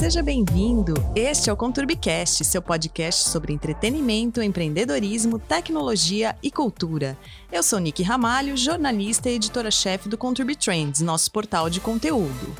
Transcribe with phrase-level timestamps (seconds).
[0.00, 0.94] seja bem-vindo.
[1.14, 7.18] Este é o Conturbicast, seu podcast sobre entretenimento, empreendedorismo, tecnologia e cultura.
[7.52, 12.56] Eu sou Nick Ramalho, jornalista e editora-chefe do Conturbi Trends, nosso portal de conteúdo.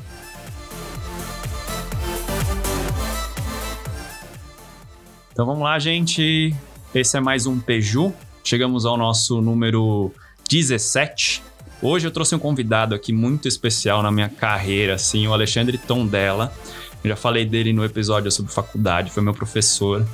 [5.31, 6.55] Então vamos lá, gente.
[6.93, 8.13] Esse é mais um Peju.
[8.43, 10.13] Chegamos ao nosso número
[10.47, 11.41] 17.
[11.81, 16.53] Hoje eu trouxe um convidado aqui muito especial na minha carreira, assim, o Alexandre Tondela.
[17.03, 20.05] Eu já falei dele no episódio sobre faculdade, foi meu professor.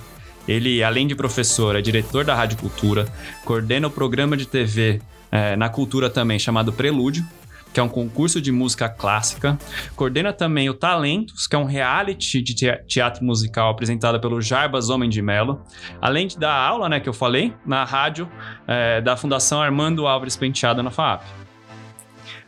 [0.48, 3.05] Ele, além de professor, é diretor da Rádio Cultura,
[3.44, 7.26] coordena o programa de TV é, na Cultura também, chamado Prelúdio,
[7.73, 9.58] que é um concurso de música clássica.
[9.96, 12.55] Coordena também o Talentos, que é um reality de
[12.88, 15.62] teatro musical apresentado pelo Jarbas Homem de Melo.
[16.02, 18.32] Além de dar aula, né, que eu falei, na rádio
[18.66, 21.24] é, da Fundação Armando Álvares Penteado na FAP.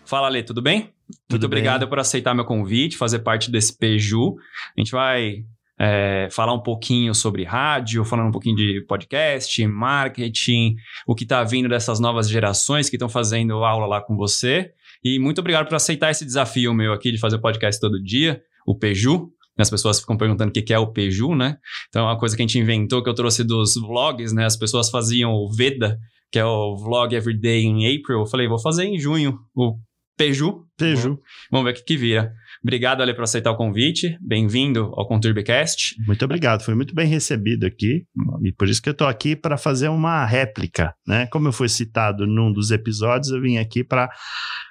[0.06, 0.94] Fala, Lê, tudo bem?
[1.28, 1.60] Tudo Muito bem.
[1.60, 4.36] obrigado por aceitar meu convite, fazer parte desse Peju.
[4.78, 5.44] A gente vai
[5.80, 10.76] é, falar um pouquinho sobre rádio, falando um pouquinho de podcast, marketing,
[11.08, 14.72] o que está vindo dessas novas gerações que estão fazendo aula lá com você.
[15.04, 18.78] E muito obrigado por aceitar esse desafio meu aqui de fazer podcast todo dia, o
[18.78, 19.30] Peju.
[19.58, 21.58] As pessoas ficam perguntando o que é o Peju, né?
[21.90, 24.46] Então, é uma coisa que a gente inventou, que eu trouxe dos vlogs, né?
[24.46, 25.98] As pessoas faziam o Veda,
[26.32, 28.20] que é o vlog Everyday in April.
[28.20, 29.78] Eu falei, vou fazer em junho o
[30.20, 30.66] Peju.
[30.78, 31.18] Peju.
[31.50, 32.34] Vamos ver o que, que vira.
[32.62, 34.18] Obrigado, Ale, por aceitar o convite.
[34.20, 35.96] Bem-vindo ao Conturbicast.
[36.06, 38.04] Muito obrigado, foi muito bem recebido aqui.
[38.44, 41.26] E por isso que eu estou aqui para fazer uma réplica, né?
[41.28, 44.10] Como eu fui citado num dos episódios, eu vim aqui para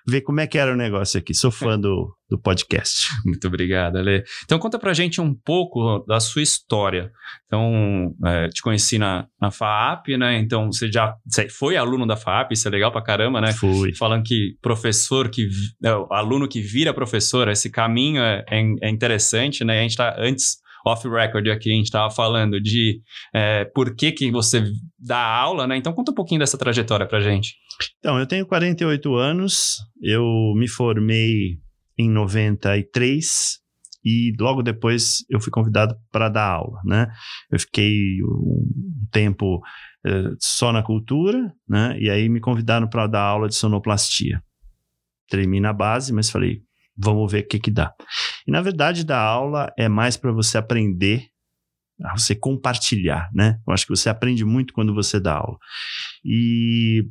[0.07, 1.33] ver como é que era o negócio aqui.
[1.33, 3.07] Sou fã do, do podcast.
[3.25, 4.25] Muito obrigado, Ale.
[4.45, 7.11] Então conta pra gente um pouco da sua história.
[7.47, 10.39] Então, é, te conheci na, na FAAP, né?
[10.39, 13.53] Então você já você foi aluno da FAAP, isso é legal pra caramba, né?
[13.53, 13.95] Fui.
[13.95, 15.49] Falando que professor, que
[15.85, 19.81] é, aluno que vira professor, esse caminho é, é, é interessante, né?
[19.81, 23.01] A gente tá antes off-record aqui, a gente estava falando de
[23.35, 24.65] é, por que, que você
[24.99, 25.77] dá aula, né?
[25.77, 27.55] Então conta um pouquinho dessa trajetória pra gente.
[27.99, 30.25] Então, eu tenho 48 anos, eu
[30.57, 31.59] me formei
[31.99, 33.59] em 93
[34.05, 37.09] e logo depois eu fui convidado para dar aula, né?
[37.51, 41.99] Eu fiquei um tempo uh, só na cultura, né?
[41.99, 44.43] E aí me convidaram para dar aula de sonoplastia.
[45.29, 46.63] Treinei na base, mas falei,
[46.97, 47.93] vamos ver o que que dá.
[48.47, 51.29] E na verdade, dar aula é mais para você aprender
[52.17, 53.61] você compartilhar, né?
[53.67, 55.59] Eu acho que você aprende muito quando você dá aula.
[56.25, 57.05] E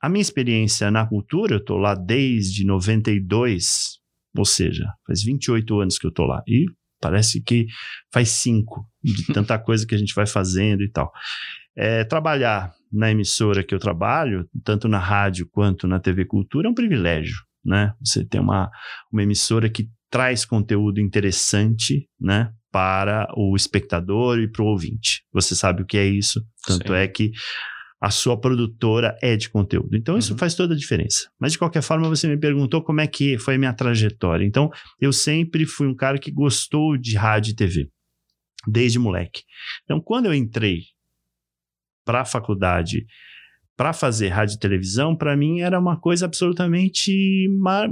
[0.00, 3.98] a minha experiência na cultura, eu estou lá desde 92,
[4.36, 6.42] ou seja, faz 28 anos que eu estou lá.
[6.46, 6.66] E
[7.00, 7.66] parece que
[8.12, 11.10] faz cinco de tanta coisa que a gente vai fazendo e tal.
[11.76, 16.70] É, trabalhar na emissora que eu trabalho, tanto na rádio quanto na TV Cultura, é
[16.70, 17.94] um privilégio, né?
[18.04, 18.70] Você tem uma,
[19.12, 22.52] uma emissora que traz conteúdo interessante, né?
[22.72, 25.22] Para o espectador e para o ouvinte.
[25.32, 26.94] Você sabe o que é isso, tanto Sim.
[26.94, 27.30] é que
[28.00, 29.94] a sua produtora é de conteúdo.
[29.94, 30.38] Então, isso uhum.
[30.38, 31.30] faz toda a diferença.
[31.38, 34.44] Mas, de qualquer forma, você me perguntou como é que foi a minha trajetória.
[34.44, 37.90] Então, eu sempre fui um cara que gostou de rádio e TV,
[38.66, 39.42] desde moleque.
[39.84, 40.84] Então, quando eu entrei
[42.04, 43.04] para a faculdade
[43.80, 47.88] para fazer rádio e televisão, para mim era uma coisa absolutamente mar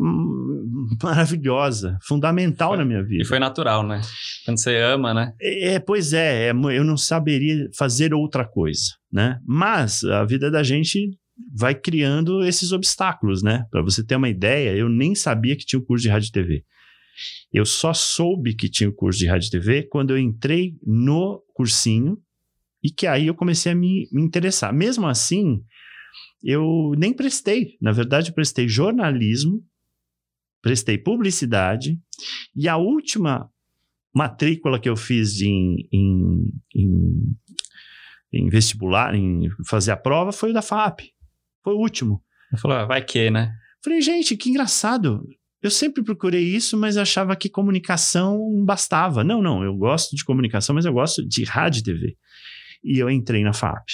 [1.02, 3.22] maravilhosa, fundamental foi, na minha vida.
[3.22, 4.02] E foi natural, né?
[4.44, 5.32] Quando você ama, né?
[5.40, 9.40] É, é pois é, é, eu não saberia fazer outra coisa, né?
[9.46, 11.08] Mas a vida da gente
[11.56, 13.64] vai criando esses obstáculos, né?
[13.70, 16.32] Para você ter uma ideia, eu nem sabia que tinha o curso de rádio e
[16.32, 16.64] TV.
[17.50, 21.42] Eu só soube que tinha o curso de rádio e TV quando eu entrei no
[21.54, 22.18] cursinho
[22.82, 24.70] e que aí eu comecei a me, me interessar.
[24.70, 25.62] Mesmo assim,
[26.42, 27.76] eu nem prestei.
[27.80, 29.62] Na verdade, prestei jornalismo,
[30.62, 31.98] prestei publicidade,
[32.54, 33.50] e a última
[34.14, 37.36] matrícula que eu fiz em, em, em,
[38.32, 41.00] em vestibular, em fazer a prova, foi o da FAP.
[41.62, 42.22] Foi o último.
[42.52, 43.52] Eu falei, ah, vai que, né?
[43.82, 45.22] Falei, gente, que engraçado.
[45.62, 49.24] Eu sempre procurei isso, mas achava que comunicação bastava.
[49.24, 52.16] Não, não, eu gosto de comunicação, mas eu gosto de rádio e TV.
[52.82, 53.84] E eu entrei na FAP.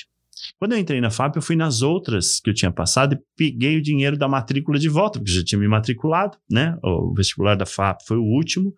[0.59, 3.77] Quando eu entrei na FAP, eu fui nas outras que eu tinha passado e peguei
[3.77, 6.77] o dinheiro da matrícula de volta, porque já tinha me matriculado, né?
[6.83, 8.75] O vestibular da FAP foi o último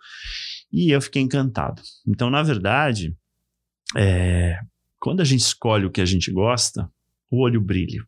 [0.72, 1.82] e eu fiquei encantado.
[2.06, 3.14] Então, na verdade,
[3.96, 4.58] é,
[4.98, 6.90] quando a gente escolhe o que a gente gosta,
[7.30, 8.02] o olho brilha.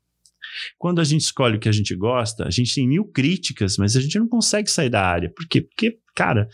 [0.78, 3.96] Quando a gente escolhe o que a gente gosta, a gente tem mil críticas, mas
[3.96, 5.30] a gente não consegue sair da área.
[5.30, 5.60] Por quê?
[5.60, 6.48] Porque, cara,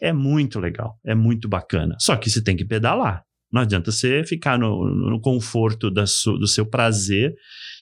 [0.00, 1.96] é muito legal, é muito bacana.
[1.98, 3.24] Só que você tem que pedalar.
[3.52, 7.34] Não adianta você ficar no, no conforto da su, do seu prazer,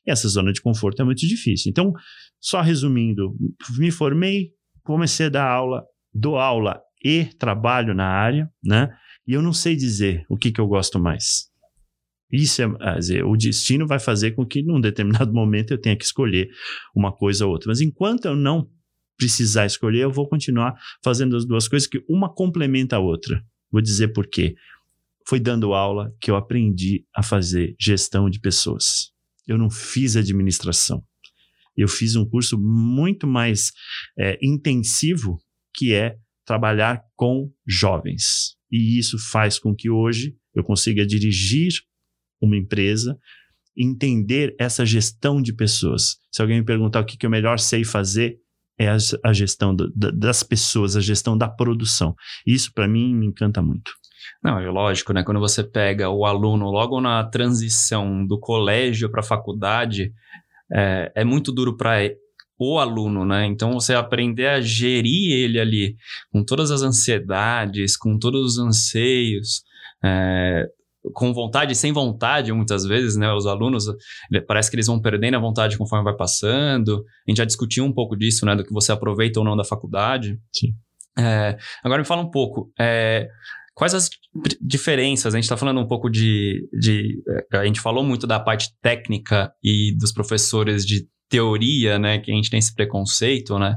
[0.07, 1.71] e essa zona de conforto é muito difícil.
[1.71, 1.93] Então,
[2.41, 3.35] só resumindo,
[3.79, 4.51] me formei,
[4.83, 8.91] comecei a dar aula, dou aula e trabalho na área, né?
[9.27, 11.51] E eu não sei dizer o que, que eu gosto mais.
[12.33, 16.05] Isso é, dizer, o destino vai fazer com que num determinado momento eu tenha que
[16.05, 16.49] escolher
[16.95, 17.69] uma coisa ou outra.
[17.69, 18.69] Mas enquanto eu não
[19.19, 20.75] precisar escolher, eu vou continuar
[21.05, 23.43] fazendo as duas coisas que uma complementa a outra.
[23.71, 24.55] Vou dizer por quê.
[25.27, 29.11] Foi dando aula que eu aprendi a fazer gestão de pessoas.
[29.47, 31.03] Eu não fiz administração.
[31.77, 33.73] Eu fiz um curso muito mais
[34.19, 35.39] é, intensivo,
[35.75, 38.57] que é trabalhar com jovens.
[38.71, 41.73] E isso faz com que hoje eu consiga dirigir
[42.41, 43.17] uma empresa,
[43.77, 46.17] entender essa gestão de pessoas.
[46.31, 48.39] Se alguém me perguntar o que, que eu melhor sei fazer,
[48.79, 52.15] é a, a gestão do, da, das pessoas, a gestão da produção.
[52.47, 53.93] Isso, para mim, me encanta muito.
[54.43, 55.23] Não, é lógico, né?
[55.23, 60.13] Quando você pega o aluno logo na transição do colégio para a faculdade,
[60.73, 61.99] é, é muito duro para
[62.59, 63.47] o aluno, né?
[63.47, 65.97] Então você aprender a gerir ele ali,
[66.33, 69.63] com todas as ansiedades, com todos os anseios,
[70.05, 70.67] é,
[71.15, 73.33] com vontade e sem vontade, muitas vezes, né?
[73.33, 73.87] Os alunos,
[74.47, 77.05] parece que eles vão perdendo a vontade conforme vai passando.
[77.27, 78.55] A gente já discutiu um pouco disso, né?
[78.55, 80.39] Do que você aproveita ou não da faculdade.
[80.55, 80.75] Sim.
[81.19, 82.71] É, agora me fala um pouco.
[82.79, 83.29] É,
[83.81, 84.11] quais as
[84.61, 85.35] diferenças?
[85.35, 87.23] A gente está falando um pouco de, de.
[87.51, 92.19] É, a gente falou muito da parte técnica e dos professores de teoria, né?
[92.19, 93.75] Que a gente tem esse preconceito, né?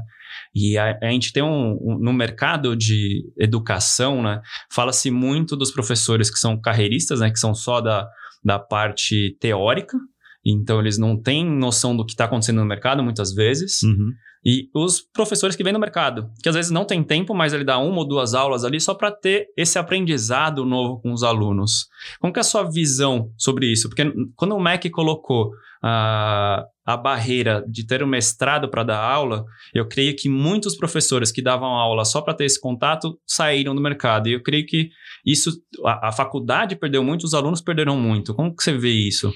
[0.54, 4.42] E a, a gente tem um, um, no mercado de educação, né?
[4.70, 7.30] Fala-se muito dos professores que são carreiristas, né?
[7.30, 8.06] Que são só da,
[8.44, 9.96] da parte teórica.
[10.44, 13.82] Então, eles não têm noção do que está acontecendo no mercado, muitas vezes.
[13.82, 14.10] Uhum.
[14.44, 17.64] E os professores que vêm no mercado, que às vezes não tem tempo, mas ele
[17.64, 21.88] dá uma ou duas aulas ali só para ter esse aprendizado novo com os alunos.
[22.20, 23.88] Como que é a sua visão sobre isso?
[23.88, 25.50] Porque quando o MEC colocou
[25.82, 29.44] a, a barreira de ter um mestrado para dar aula,
[29.74, 33.82] eu creio que muitos professores que davam aula só para ter esse contato saíram do
[33.82, 34.28] mercado.
[34.28, 34.90] E eu creio que
[35.24, 35.50] isso,
[35.84, 38.34] a, a, faculdade perdeu muito, os alunos perderam muito.
[38.34, 39.32] Como que você vê isso?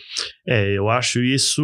[0.46, 1.62] É, eu acho isso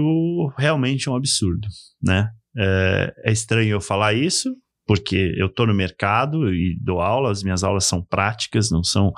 [0.58, 1.67] realmente um absurdo,
[2.02, 2.29] né?
[2.56, 4.54] É, é estranho eu falar isso,
[4.86, 9.12] porque eu estou no mercado e dou aula, as minhas aulas são práticas, não são.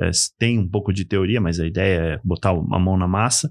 [0.00, 3.50] É, tem um pouco de teoria, mas a ideia é botar a mão na massa.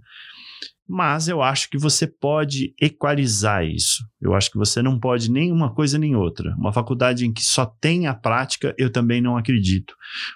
[0.89, 4.05] Mas eu acho que você pode equalizar isso.
[4.21, 6.55] Eu acho que você não pode nem uma coisa nem outra.
[6.55, 9.93] Uma faculdade em que só tem a prática, eu também não acredito.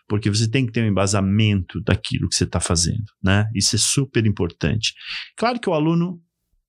[0.10, 3.06] Porque você tem que ter um embasamento daquilo que você está fazendo.
[3.24, 3.46] Né?
[3.56, 4.94] Isso é super importante.
[5.38, 6.20] Claro que o aluno,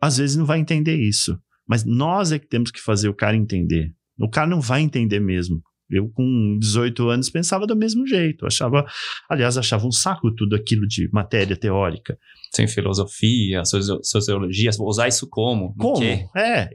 [0.00, 1.36] às vezes, não vai entender isso.
[1.68, 3.92] Mas nós é que temos que fazer o cara entender.
[4.18, 5.62] O cara não vai entender mesmo.
[5.90, 8.46] Eu, com 18 anos, pensava do mesmo jeito.
[8.46, 8.86] Achava,
[9.28, 12.18] aliás, achava um saco tudo aquilo de matéria teórica.
[12.54, 13.62] Sem filosofia,
[14.02, 15.74] sociologia, vou usar isso como?
[15.74, 16.02] Como?
[16.36, 16.70] É.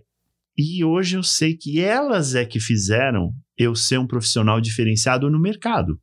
[0.55, 5.39] E hoje eu sei que elas é que fizeram eu ser um profissional diferenciado no
[5.39, 5.99] mercado.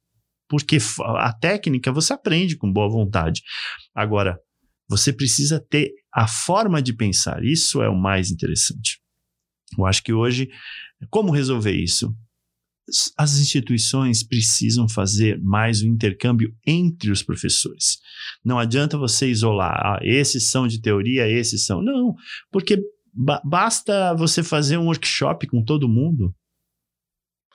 [0.49, 0.79] Porque
[1.17, 3.43] a técnica você aprende com boa vontade.
[3.95, 4.39] Agora,
[4.89, 7.45] você precisa ter a forma de pensar.
[7.45, 9.01] Isso é o mais interessante.
[9.79, 10.49] Eu acho que hoje,
[11.11, 12.15] como resolver isso?
[13.17, 17.99] as instituições precisam fazer mais o intercâmbio entre os professores.
[18.45, 21.83] Não adianta você isolar, ah, esses são de teoria, esses são.
[21.83, 22.15] Não,
[22.51, 22.79] porque
[23.13, 26.35] ba basta você fazer um workshop com todo mundo.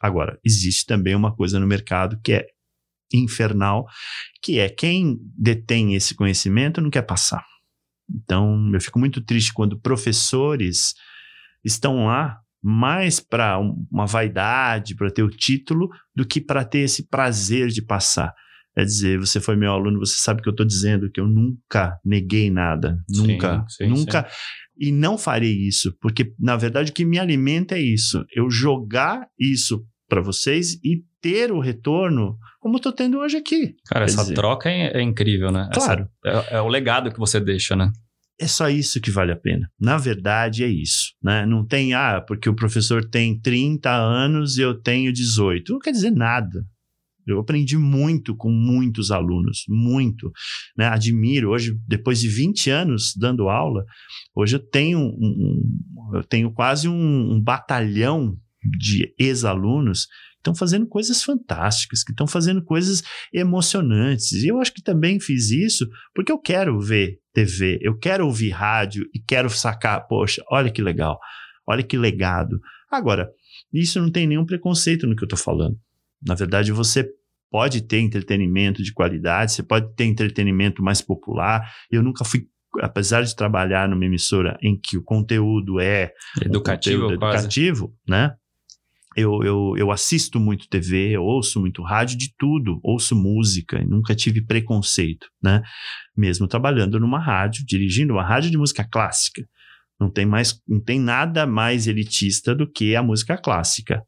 [0.01, 2.47] Agora, existe também uma coisa no mercado que é
[3.13, 3.85] infernal,
[4.41, 7.43] que é quem detém esse conhecimento não quer passar.
[8.09, 10.93] Então, eu fico muito triste quando professores
[11.63, 17.07] estão lá mais para uma vaidade, para ter o título, do que para ter esse
[17.07, 18.33] prazer de passar.
[18.75, 21.99] É dizer, você foi meu aluno, você sabe que eu estou dizendo que eu nunca
[22.03, 22.97] neguei nada.
[23.09, 24.23] Nunca, sim, sim, nunca.
[24.23, 24.35] Sim.
[24.79, 28.23] E não farei isso, porque na verdade o que me alimenta é isso.
[28.33, 33.75] Eu jogar isso para vocês e ter o retorno como estou tendo hoje aqui.
[33.85, 35.69] Cara, essa dizer, troca é, é, incrível, né?
[35.73, 36.09] Claro.
[36.25, 37.91] Essa, é, é o legado que você deixa, né?
[38.39, 39.69] é só isso que vale a pena.
[39.79, 41.13] Na verdade, é isso.
[41.21, 41.45] Né?
[41.45, 45.73] Não tem, ah, porque o professor tem 30 anos e eu tenho 18.
[45.73, 46.65] Não quer dizer nada.
[47.27, 50.31] Eu aprendi muito com muitos alunos, muito.
[50.75, 50.87] Né?
[50.87, 53.83] Admiro, hoje, depois de 20 anos dando aula,
[54.33, 60.87] hoje eu tenho, um, um eu tenho quase um, um batalhão de ex-alunos estão fazendo
[60.87, 64.31] coisas fantásticas, que estão fazendo coisas emocionantes.
[64.31, 68.49] E eu acho que também fiz isso porque eu quero ver TV, eu quero ouvir
[68.49, 71.19] rádio e quero sacar, poxa, olha que legal,
[71.67, 72.59] olha que legado.
[72.89, 73.29] Agora,
[73.71, 75.77] isso não tem nenhum preconceito no que eu estou falando.
[76.25, 77.07] Na verdade, você
[77.51, 81.69] pode ter entretenimento de qualidade, você pode ter entretenimento mais popular.
[81.91, 82.47] Eu nunca fui
[82.81, 88.35] apesar de trabalhar numa emissora em que o conteúdo é educativo, um conteúdo educativo, né?
[89.19, 94.15] Eu, eu, eu assisto muito TV, eu ouço muito rádio, de tudo, ouço música, nunca
[94.15, 95.61] tive preconceito, né?
[96.15, 99.43] Mesmo trabalhando numa rádio, dirigindo uma rádio de música clássica.
[99.99, 104.01] Não tem mais, não tem nada mais elitista do que a música clássica.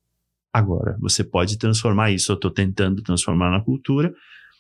[0.54, 4.14] Agora, você pode transformar isso, eu estou tentando transformar na cultura,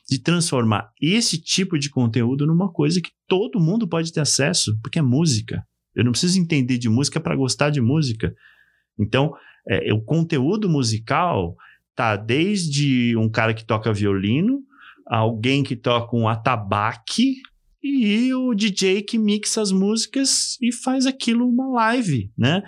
[0.09, 4.99] de transformar esse tipo de conteúdo numa coisa que todo mundo pode ter acesso, porque
[4.99, 5.63] é música.
[5.95, 8.33] Eu não preciso entender de música para gostar de música.
[8.99, 9.33] Então,
[9.71, 11.55] é, o conteúdo musical
[11.95, 14.59] tá desde um cara que toca violino,
[15.05, 17.35] alguém que toca um atabaque
[17.81, 22.61] e o DJ que mixa as músicas e faz aquilo uma live, né?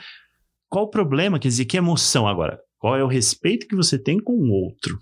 [0.69, 1.37] Qual o problema?
[1.37, 2.59] Quer dizer, que emoção agora?
[2.79, 4.99] Qual é o respeito que você tem com o outro?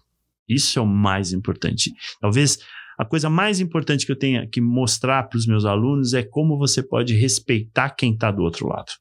[0.48, 1.92] Isso é o mais importante.
[2.20, 2.60] Talvez
[2.98, 6.58] a coisa mais importante que eu tenha que mostrar para os meus alunos é como
[6.58, 8.92] você pode respeitar quem está do outro lado.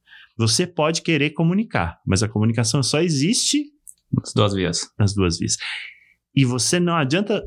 [0.41, 3.67] Você pode querer comunicar, mas a comunicação só existe
[4.11, 4.91] nas duas vias.
[4.99, 5.59] Nas duas vias.
[6.35, 7.45] E você não adianta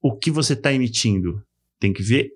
[0.00, 1.42] o que você está emitindo.
[1.78, 2.30] Tem que ver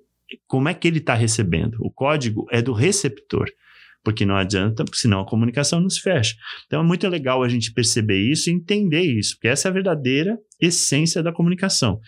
[0.46, 1.78] como é que ele está recebendo.
[1.80, 3.48] O código é do receptor.
[4.04, 6.36] Porque não adianta, senão a comunicação não se fecha.
[6.66, 9.74] Então é muito legal a gente perceber isso e entender isso, porque essa é a
[9.74, 11.98] verdadeira essência da comunicação.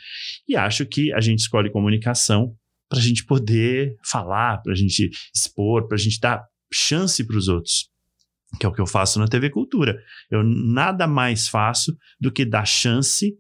[0.47, 2.55] E acho que a gente escolhe comunicação
[2.91, 7.37] para a gente poder falar, para a gente expor, para a gente dar chance para
[7.37, 7.89] os outros,
[8.59, 9.99] que é o que eu faço na TV Cultura.
[10.31, 13.35] Eu nada mais faço do que dar chance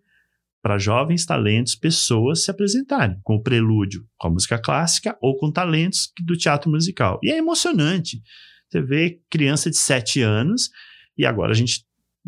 [0.62, 5.50] para jovens talentos, pessoas se apresentarem com o prelúdio, com a música clássica ou com
[5.50, 7.18] talentos do teatro musical.
[7.22, 8.20] E é emocionante.
[8.68, 10.68] Você vê criança de 7 anos
[11.16, 11.84] e agora a gente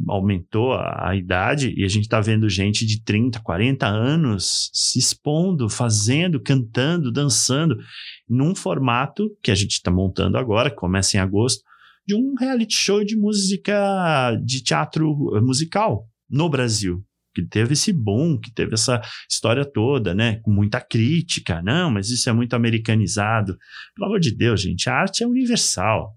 [0.09, 4.99] aumentou a, a idade e a gente está vendo gente de 30, 40 anos se
[4.99, 7.77] expondo, fazendo, cantando, dançando,
[8.33, 11.62] num formato que a gente está montando agora, que começa em agosto,
[12.07, 17.05] de um reality show de música, de teatro musical no Brasil.
[17.35, 20.41] Que teve esse boom, que teve essa história toda, né?
[20.43, 21.62] Com muita crítica.
[21.62, 23.57] Não, mas isso é muito americanizado.
[23.95, 26.15] Pelo amor de Deus, gente, a arte é universal.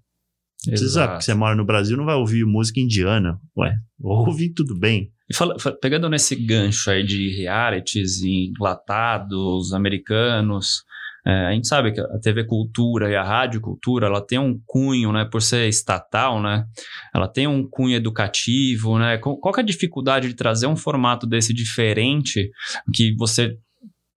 [0.65, 3.39] Precisa, você mora no Brasil, não vai ouvir música indiana.
[3.57, 5.11] Ué, ouve tudo bem.
[5.29, 10.83] E fala, pegando nesse gancho aí de realities enlatados, americanos,
[11.25, 14.59] é, a gente sabe que a TV Cultura e a Rádio Cultura, ela tem um
[14.65, 16.65] cunho, né, por ser estatal, né,
[17.13, 21.53] ela tem um cunho educativo, né, qual é a dificuldade de trazer um formato desse
[21.53, 22.49] diferente,
[22.93, 23.57] que você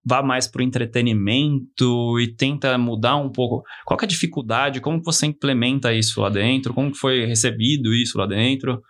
[0.04, 3.62] vá mais para o entretenimento e tenta mudar um pouco.
[3.84, 4.80] Qual é a dificuldade?
[4.80, 6.72] Como você implementa isso lá dentro?
[6.72, 8.80] Como foi recebido isso lá dentro?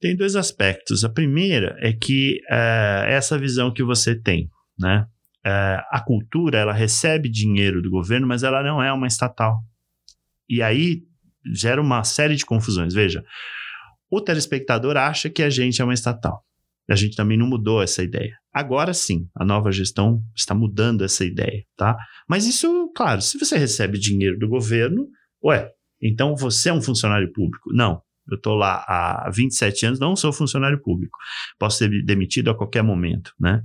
[0.00, 1.04] Tem dois aspectos.
[1.04, 5.06] A primeira é que uh, essa visão que você tem, né?
[5.44, 9.58] A cultura, ela recebe dinheiro do governo, mas ela não é uma estatal.
[10.48, 11.02] E aí
[11.52, 12.94] gera uma série de confusões.
[12.94, 13.22] Veja,
[14.10, 16.42] o telespectador acha que a gente é uma estatal.
[16.88, 18.36] A gente também não mudou essa ideia.
[18.52, 21.96] Agora sim, a nova gestão está mudando essa ideia, tá?
[22.28, 25.08] Mas isso, claro, se você recebe dinheiro do governo,
[25.42, 25.70] ué,
[26.00, 27.72] então você é um funcionário público.
[27.72, 31.16] Não, eu estou lá há 27 anos, não sou funcionário público.
[31.58, 33.62] Posso ser demitido a qualquer momento, né?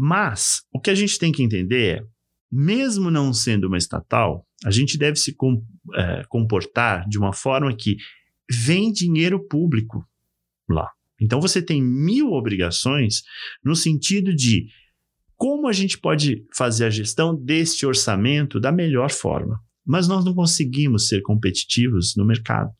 [0.00, 2.06] Mas o que a gente tem que entender é,
[2.52, 5.60] mesmo não sendo uma estatal, a gente deve se com,
[5.92, 7.96] é, comportar de uma forma que
[8.48, 10.06] vem dinheiro público
[10.70, 10.88] lá.
[11.20, 13.22] Então você tem mil obrigações
[13.64, 14.68] no sentido de
[15.36, 19.60] como a gente pode fazer a gestão deste orçamento da melhor forma.
[19.84, 22.70] Mas nós não conseguimos ser competitivos no mercado.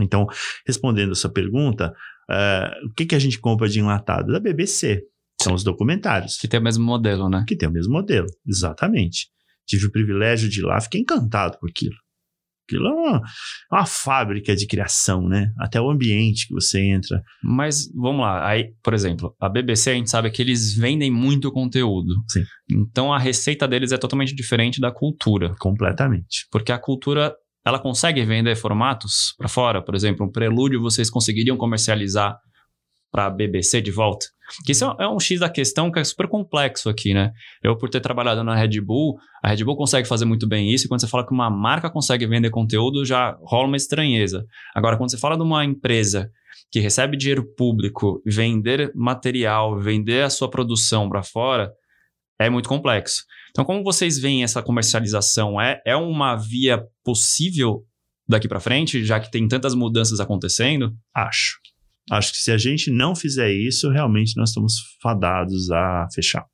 [0.00, 0.26] Então,
[0.66, 1.94] respondendo essa pergunta,
[2.28, 4.32] uh, o que, que a gente compra de enlatado?
[4.32, 5.06] Da BBC.
[5.42, 6.36] São os documentários.
[6.36, 7.44] Que tem o mesmo modelo, né?
[7.46, 9.28] Que tem o mesmo modelo, exatamente.
[9.66, 11.96] Tive o privilégio de ir lá, fiquei encantado com aquilo.
[12.64, 15.52] Aquilo é uma, é uma fábrica de criação, né?
[15.58, 17.22] Até o ambiente que você entra.
[17.42, 21.52] Mas vamos lá, aí, por exemplo, a BBC a gente sabe que eles vendem muito
[21.52, 22.14] conteúdo.
[22.28, 22.44] Sim.
[22.70, 25.54] Então a receita deles é totalmente diferente da cultura.
[25.58, 26.46] Completamente.
[26.50, 27.34] Porque a cultura
[27.64, 32.36] ela consegue vender formatos para fora, por exemplo, um prelúdio vocês conseguiriam comercializar
[33.10, 34.26] para a BBC de volta?
[34.64, 37.32] Que isso é um X da questão que é super complexo aqui, né?
[37.62, 40.86] Eu, por ter trabalhado na Red Bull, a Red Bull consegue fazer muito bem isso,
[40.86, 44.44] e quando você fala que uma marca consegue vender conteúdo, já rola uma estranheza.
[44.74, 46.30] Agora, quando você fala de uma empresa
[46.70, 51.72] que recebe dinheiro público, vender material, vender a sua produção para fora,
[52.38, 53.24] é muito complexo.
[53.50, 55.60] Então, como vocês veem essa comercialização?
[55.60, 57.84] É, é uma via possível
[58.26, 60.92] daqui para frente, já que tem tantas mudanças acontecendo?
[61.14, 61.58] Acho.
[62.10, 66.44] Acho que se a gente não fizer isso, realmente nós estamos fadados a fechar.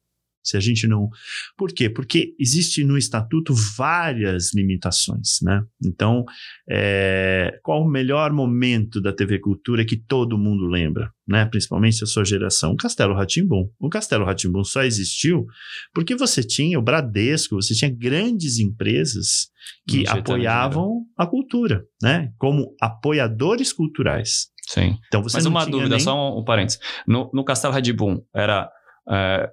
[0.43, 1.09] se a gente não.
[1.57, 1.91] Por quê?
[1.91, 5.63] Porque existe no estatuto várias limitações, né?
[5.85, 6.25] Então,
[6.71, 7.59] é...
[7.63, 11.45] qual o melhor momento da TV Cultura que todo mundo lembra, né?
[11.47, 13.69] Principalmente a sua geração, o Castelo Ratimbum.
[13.79, 15.47] O Castelo Ratimbum só existiu
[15.93, 19.49] porque você tinha o Bradesco, você tinha grandes empresas
[19.87, 22.33] que apoiavam a cultura, né?
[22.39, 24.49] Como apoiadores culturais.
[24.69, 24.99] Sim.
[25.07, 26.01] Então você Mas uma dúvida, nem...
[26.01, 26.79] só um, um parênteses.
[27.07, 28.71] No, no Castelo Radibum, era
[29.11, 29.49] é,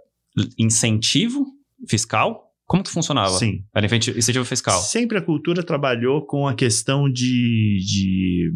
[0.59, 1.45] incentivo
[1.89, 2.43] fiscal?
[2.67, 3.29] Como que funcionava?
[3.37, 3.63] Sim.
[3.75, 4.79] Era incenti- incentivo fiscal.
[4.81, 8.51] Sempre a cultura trabalhou com a questão de, de-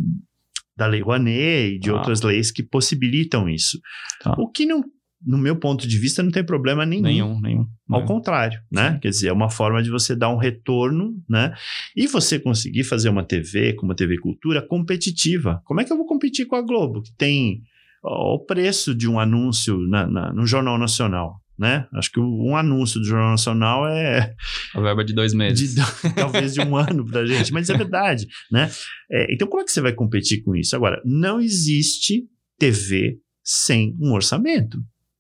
[0.75, 1.94] da Lei Rouanet e de Ah.
[1.94, 3.80] outras leis que possibilitam isso.
[4.22, 4.34] Tá.
[4.38, 4.84] O que não,
[5.25, 7.03] no meu ponto de vista, não tem problema nenhum.
[7.03, 7.67] Nenhum, nenhum.
[7.89, 8.05] Ao nenhum.
[8.05, 8.97] contrário, né?
[9.01, 11.53] Quer dizer, é uma forma de você dar um retorno, né?
[11.95, 15.61] E você conseguir fazer uma TV, como a TV Cultura, competitiva.
[15.65, 17.61] Como é que eu vou competir com a Globo, que tem
[18.03, 21.85] ó, o preço de um anúncio na- na- no Jornal Nacional, né?
[21.93, 24.33] Acho que um anúncio do Jornal Nacional é
[24.73, 25.75] A verba de dois meses.
[25.75, 25.81] de,
[26.15, 28.69] talvez de um ano pra gente, mas é verdade, né?
[29.11, 30.73] É, então, como é que você vai competir com isso?
[30.77, 32.23] Agora, não existe
[32.57, 34.79] TV sem um orçamento,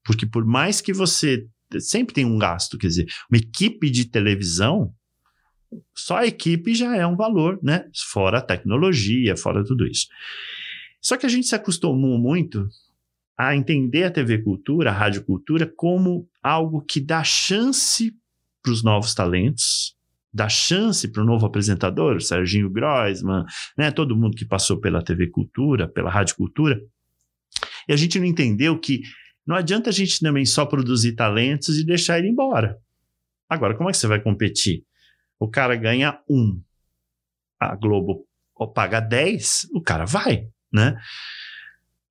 [0.09, 1.45] porque por mais que você
[1.79, 4.91] sempre tem um gasto, quer dizer, uma equipe de televisão,
[5.93, 7.85] só a equipe já é um valor, né?
[8.07, 10.07] Fora a tecnologia, fora tudo isso.
[10.99, 12.67] Só que a gente se acostumou muito
[13.37, 18.11] a entender a TV Cultura, a Rádio Cultura, como algo que dá chance
[18.63, 19.95] para os novos talentos,
[20.33, 23.45] dá chance para o novo apresentador, Serginho Groisman,
[23.77, 26.81] né, todo mundo que passou pela TV Cultura, pela Rádio Cultura.
[27.87, 29.03] E a gente não entendeu que
[29.49, 32.77] não adianta a gente também só produzir talentos e deixar ele embora.
[33.49, 34.83] Agora, como é que você vai competir?
[35.39, 36.61] O cara ganha um,
[37.59, 38.27] a Globo
[38.75, 40.95] paga 10, o cara vai, né?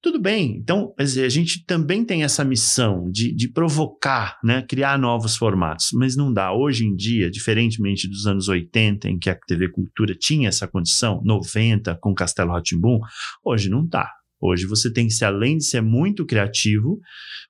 [0.03, 4.99] Tudo bem, então dizer, a gente também tem essa missão de, de provocar, né, criar
[4.99, 6.53] novos formatos, mas não dá.
[6.53, 11.23] Hoje em dia, diferentemente dos anos 80, em que a TV Cultura tinha essa condição,
[11.25, 12.99] 90 com Castelo Ratimbum,
[13.45, 14.18] hoje não dá.
[14.41, 17.01] Hoje você tem que ser, além de ser muito criativo,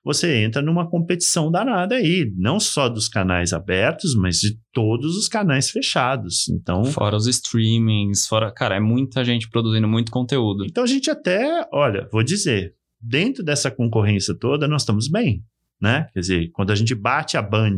[0.03, 5.27] você entra numa competição danada aí, não só dos canais abertos, mas de todos os
[5.27, 6.49] canais fechados.
[6.49, 8.51] Então, Fora os streamings, fora.
[8.51, 10.65] Cara, é muita gente produzindo muito conteúdo.
[10.65, 15.43] então a gente até, olha, vou dizer, dentro dessa concorrência toda, nós estamos bem,
[15.79, 16.07] né?
[16.13, 17.77] Quer dizer, quando a gente bate a Band,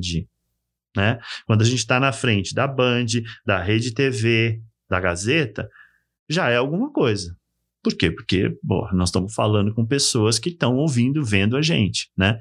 [0.96, 1.20] né?
[1.46, 3.08] Quando a gente está na frente da Band,
[3.46, 5.68] da Rede TV, da Gazeta,
[6.30, 7.36] já é alguma coisa.
[7.84, 8.12] Por quê?
[8.12, 12.40] Porque, bom, nós estamos falando com pessoas que estão ouvindo, vendo a gente, né?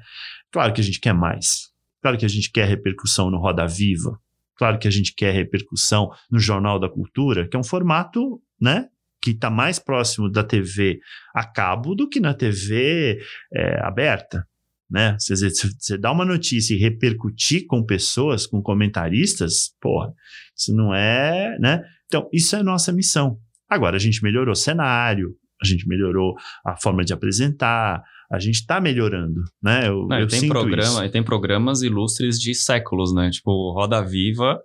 [0.51, 1.71] Claro que a gente quer mais.
[2.01, 4.19] Claro que a gente quer repercussão no Roda Viva.
[4.55, 8.87] Claro que a gente quer repercussão no Jornal da Cultura, que é um formato, né?
[9.19, 10.99] Que está mais próximo da TV
[11.33, 13.19] a cabo do que na TV
[13.53, 14.47] é, aberta.
[14.89, 15.15] Né?
[15.19, 20.13] Se você dá uma notícia e repercutir com pessoas, com comentaristas, porra,
[20.55, 21.81] isso não é, né?
[22.07, 23.39] Então, isso é nossa missão.
[23.71, 28.55] Agora, a gente melhorou o cenário, a gente melhorou a forma de apresentar, a gente
[28.55, 29.87] está melhorando, né?
[29.87, 33.29] Eu, Não, eu tem, programa, e tem programas ilustres de séculos, né?
[33.29, 34.59] Tipo, Roda Viva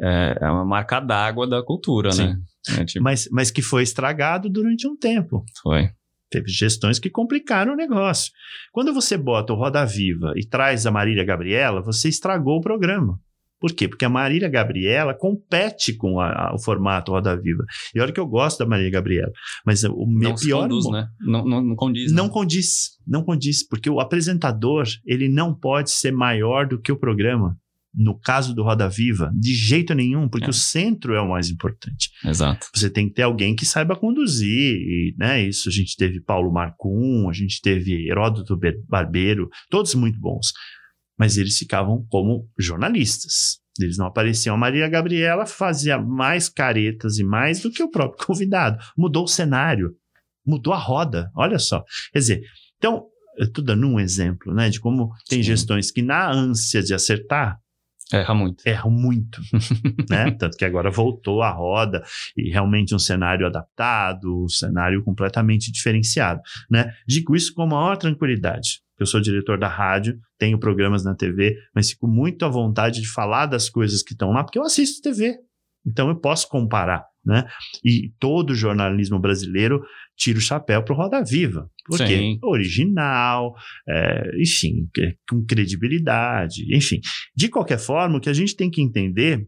[0.00, 2.36] é, é uma marca d'água da cultura, né?
[2.78, 5.44] É, tipo, Mas, mas que foi estragado durante um tempo.
[5.60, 5.90] foi.
[6.30, 8.32] Teve gestões que complicaram o negócio.
[8.72, 13.20] Quando você bota o Roda Viva e traz a Marília Gabriela, você estragou o programa.
[13.60, 13.88] Por quê?
[13.88, 17.64] Porque a Marília Gabriela compete com a- a- o formato Roda Viva.
[17.94, 19.32] E olha que eu gosto da Marília Gabriela,
[19.64, 21.08] mas o meu Não pior conduz, né?
[21.20, 22.12] Não, não, não condiz.
[22.12, 22.30] não né?
[22.30, 27.56] condiz, não condiz, porque o apresentador ele não pode ser maior do que o programa.
[27.96, 30.50] No caso do Roda Viva, de jeito nenhum, porque É.
[30.50, 32.10] o centro é o mais importante.
[32.24, 32.66] Exato.
[32.74, 35.40] Você tem que ter alguém que saiba conduzir, e, né?
[35.46, 40.52] Isso a gente teve Paulo Marcum, a gente teve Heródoto Be- Barbeiro, todos muito bons.
[41.18, 43.60] Mas eles ficavam como jornalistas.
[43.80, 44.54] Eles não apareciam.
[44.54, 48.78] A Maria Gabriela fazia mais caretas e mais do que o próprio convidado.
[48.96, 49.94] Mudou o cenário,
[50.46, 51.30] mudou a roda.
[51.34, 51.84] Olha só.
[52.12, 52.42] Quer dizer,
[52.78, 54.70] então, eu tô dando um exemplo, né?
[54.70, 55.48] De como tem Sim.
[55.48, 57.58] gestões que, na ânsia de acertar,
[58.12, 58.66] Erra muito.
[58.66, 59.40] erram muito,
[60.10, 60.30] né?
[60.32, 62.04] Tanto que agora voltou a roda
[62.36, 66.92] e realmente um cenário adaptado, um cenário completamente diferenciado, né?
[67.08, 68.83] Digo isso com a maior tranquilidade.
[68.98, 73.08] Eu sou diretor da rádio, tenho programas na TV, mas fico muito à vontade de
[73.08, 75.36] falar das coisas que estão lá, porque eu assisto TV.
[75.86, 77.46] Então eu posso comparar, né?
[77.84, 79.82] E todo jornalismo brasileiro
[80.16, 81.68] tira o chapéu para o Roda Viva.
[81.86, 82.38] Porque Sim.
[82.42, 83.54] original,
[83.86, 84.88] é, enfim,
[85.28, 87.00] com credibilidade, enfim.
[87.36, 89.46] De qualquer forma, o que a gente tem que entender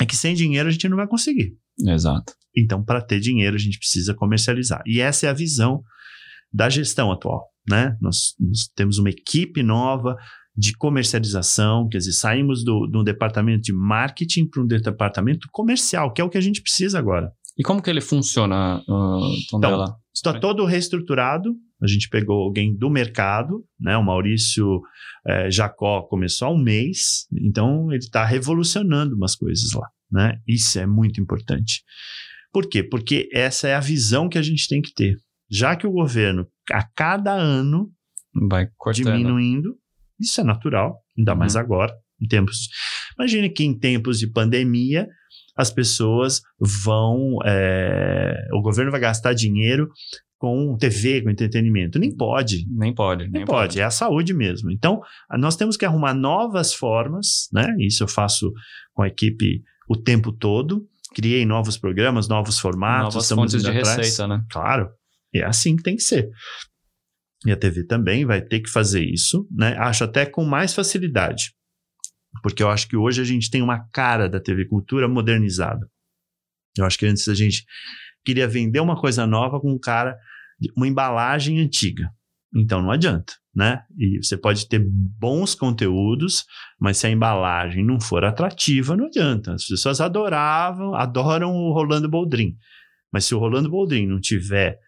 [0.00, 1.56] é que sem dinheiro a gente não vai conseguir.
[1.84, 2.34] Exato.
[2.56, 4.82] Então, para ter dinheiro, a gente precisa comercializar.
[4.86, 5.82] E essa é a visão
[6.56, 7.44] da gestão atual.
[7.68, 7.96] Né?
[8.00, 10.16] Nós, nós temos uma equipe nova
[10.56, 16.20] de comercialização, quer dizer, saímos do, do departamento de marketing para um departamento comercial, que
[16.20, 17.30] é o que a gente precisa agora.
[17.58, 19.84] E como que ele funciona, uh, Tondela?
[19.84, 21.54] Então, está todo reestruturado.
[21.82, 23.96] A gente pegou alguém do mercado, né?
[23.98, 24.80] O Maurício
[25.26, 30.38] eh, Jacó começou há um mês, então ele está revolucionando umas coisas lá, né?
[30.48, 31.82] Isso é muito importante.
[32.50, 32.82] Por quê?
[32.82, 35.16] Porque essa é a visão que a gente tem que ter.
[35.50, 37.90] Já que o governo, a cada ano,
[38.48, 39.04] vai cortando.
[39.04, 39.76] diminuindo,
[40.20, 41.60] isso é natural, ainda mais Uhum.
[41.60, 42.68] agora, em tempos.
[43.18, 45.06] Imagine que em tempos de pandemia
[45.56, 46.40] as pessoas
[46.84, 47.38] vão.
[47.44, 49.88] é, o governo vai gastar dinheiro
[50.38, 51.98] com TV, com entretenimento.
[51.98, 52.66] Nem pode.
[52.70, 53.24] Nem pode.
[53.24, 54.70] Nem, Nem pode, é a saúde mesmo.
[54.70, 55.00] Então,
[55.38, 57.74] nós temos que arrumar novas formas, né?
[57.80, 58.52] Isso eu faço
[58.92, 60.86] com a equipe o tempo todo.
[61.14, 63.14] Criei novos programas, novos formatos.
[63.14, 63.96] Novas fontes de atrás.
[63.96, 64.44] receita, né?
[64.50, 64.90] Claro,
[65.40, 66.30] é assim que tem que ser.
[67.44, 69.76] E a TV também vai ter que fazer isso, né?
[69.78, 71.52] Acho até com mais facilidade.
[72.42, 75.86] Porque eu acho que hoje a gente tem uma cara da TV Cultura modernizada.
[76.76, 77.64] Eu acho que antes a gente
[78.24, 80.16] queria vender uma coisa nova com um cara,
[80.76, 82.10] uma embalagem antiga.
[82.54, 83.82] Então não adianta, né?
[83.98, 86.44] E você pode ter bons conteúdos,
[86.80, 89.54] mas se a embalagem não for atrativa, não adianta.
[89.54, 92.56] As pessoas adoravam, adoram o Rolando Boldrin.
[93.12, 94.78] Mas se o Rolando Boldrin não tiver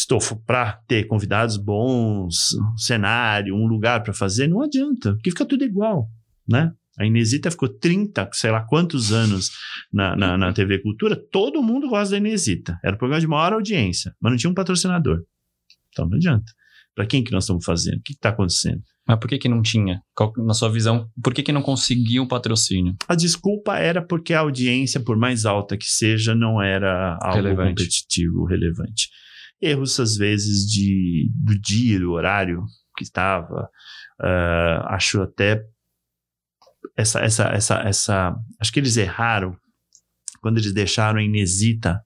[0.00, 5.44] estofo para ter convidados bons, um cenário, um lugar para fazer, não adianta, porque fica
[5.44, 6.08] tudo igual,
[6.48, 6.72] né?
[6.98, 9.50] A Inesita ficou 30, sei lá quantos anos
[9.92, 12.78] na, na, na TV Cultura, todo mundo gosta da Inesita.
[12.84, 15.22] Era o programa de maior audiência, mas não tinha um patrocinador.
[15.88, 16.52] Então não adianta.
[16.94, 17.98] Para quem que nós estamos fazendo?
[17.98, 18.82] O que está acontecendo?
[19.06, 20.02] Mas por que que não tinha?
[20.14, 22.94] Qual- na sua visão, por que que não conseguiu o patrocínio?
[23.08, 27.68] A desculpa era porque a audiência, por mais alta que seja, não era algo Relevante.
[27.82, 29.08] competitivo, relevante.
[29.60, 32.64] Erros, às vezes, de, do dia, do horário
[32.96, 33.68] que estava.
[34.20, 35.62] ah, acho até.
[36.96, 38.36] Essa, essa, essa, essa.
[38.58, 39.56] Acho que eles erraram
[40.40, 42.00] quando eles deixaram a Inesita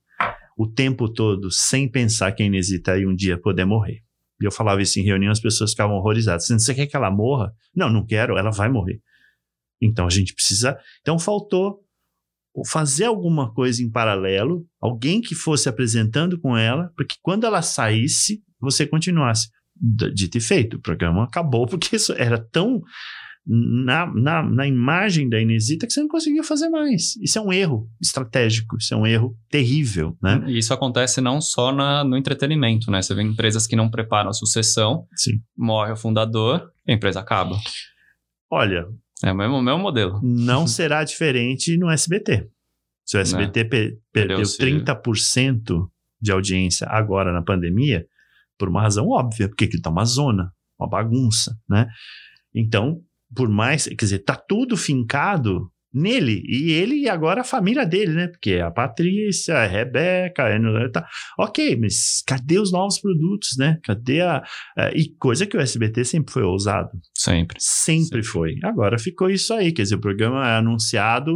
[0.56, 4.02] o tempo todo sem pensar que a Inesita ia um dia poder morrer.
[4.40, 6.46] E eu falava isso em reunião, as pessoas ficavam horrorizadas.
[6.46, 7.52] Você quer que ela morra?
[7.74, 9.00] Não, não quero, ela vai morrer.
[9.80, 10.78] Então a gente precisa.
[11.00, 11.83] Então faltou
[12.66, 18.42] fazer alguma coisa em paralelo, alguém que fosse apresentando com ela, porque quando ela saísse,
[18.60, 19.48] você continuasse.
[20.14, 22.80] Dito e feito, o programa acabou, porque isso era tão
[23.46, 27.14] na, na, na imagem da Inesita que você não conseguia fazer mais.
[27.16, 30.42] Isso é um erro estratégico, isso é um erro terrível, né?
[30.46, 33.02] E isso acontece não só na- no entretenimento, né?
[33.02, 35.40] Você vê empresas que não preparam a sucessão, Sim.
[35.56, 37.56] morre o fundador, a empresa acaba.
[38.50, 38.86] Olha,
[39.22, 40.20] É o mesmo, mesmo modelo.
[40.22, 42.48] não será diferente no SBT.
[43.06, 45.88] Se o SBT pe- perdeu Perdeu-se- 30%
[46.20, 48.06] de audiência agora na pandemia,
[48.58, 51.86] por uma razão óbvia, porque aquilo tá uma zona, uma bagunça, né?
[52.54, 53.00] Então,
[53.34, 58.12] por mais, quer dizer, tá tudo fincado nele, e ele e agora a família dele,
[58.12, 58.26] né?
[58.26, 61.06] Porque a Patrícia, a Rebeca, a Eno- tá.
[61.38, 63.78] Ok, mas cadê os novos produtos, né?
[63.84, 64.42] Cadê a.
[64.94, 66.90] e coisa que o SBT sempre foi ousado.
[67.16, 67.56] Sempre.
[67.60, 68.56] Sempre foi.
[68.64, 69.70] Agora ficou isso aí.
[69.72, 71.32] Quer dizer, o programa é anunciado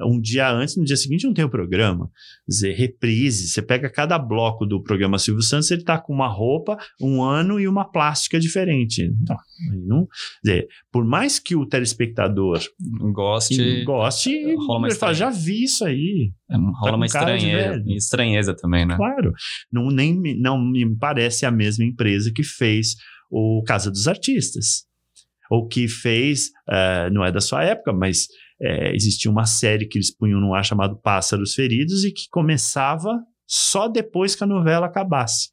[0.00, 2.10] um dia antes, no dia seguinte não tem o programa.
[2.44, 3.48] Quer dizer, reprise.
[3.48, 7.60] Você pega cada bloco do programa Silvio Santos, ele tá com uma roupa, um ano
[7.60, 9.02] e uma plástica diferente.
[9.02, 12.60] Aí não, quer dizer, por mais que o telespectador
[13.12, 13.56] Goste.
[13.84, 16.32] Goste, uma ele fala, já vi isso aí.
[16.50, 17.84] é, rola com uma estranheza.
[17.96, 18.96] Estranheza também, né?
[18.96, 19.32] Claro.
[19.72, 22.94] Não, nem, me- não me parece a mesma empresa que fez
[23.30, 24.84] o Casa dos Artistas.
[25.50, 28.26] Ou que fez, eh, não é da sua época, mas
[28.60, 33.12] eh, existia uma série que eles punham no ar chamado Pássaros Feridos e que começava
[33.46, 35.50] só depois que a novela acabasse.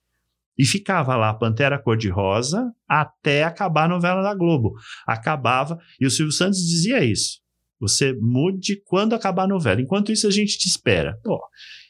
[0.58, 4.74] E ficava lá Pantera Cor-de-Rosa até acabar a novela da Globo.
[5.08, 7.40] Acabava, e o Silvio Santos dizia isso.
[7.84, 9.82] Você mude quando acabar a novela.
[9.82, 11.17] Enquanto isso, a gente te espera.
[11.24, 11.39] Pô,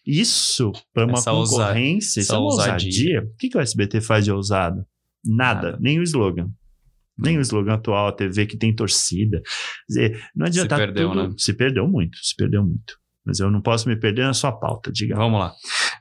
[0.06, 3.21] isso, para uma Essa ousa- concorrência, isso essa é uma ousadia.
[3.21, 4.84] O que, que o SBT faz de ousado?
[5.25, 5.77] Nada, Nada.
[5.79, 6.49] nem o slogan.
[7.17, 9.41] Nem o slogan atual, a TV que tem torcida.
[9.88, 10.75] Dizer, não adianta.
[10.75, 11.36] Se perdeu, tudo- né?
[11.38, 12.97] Se perdeu muito, se perdeu muito.
[13.25, 15.15] Mas eu não posso me perder na sua pauta, diga.
[15.15, 15.53] Vamos lá.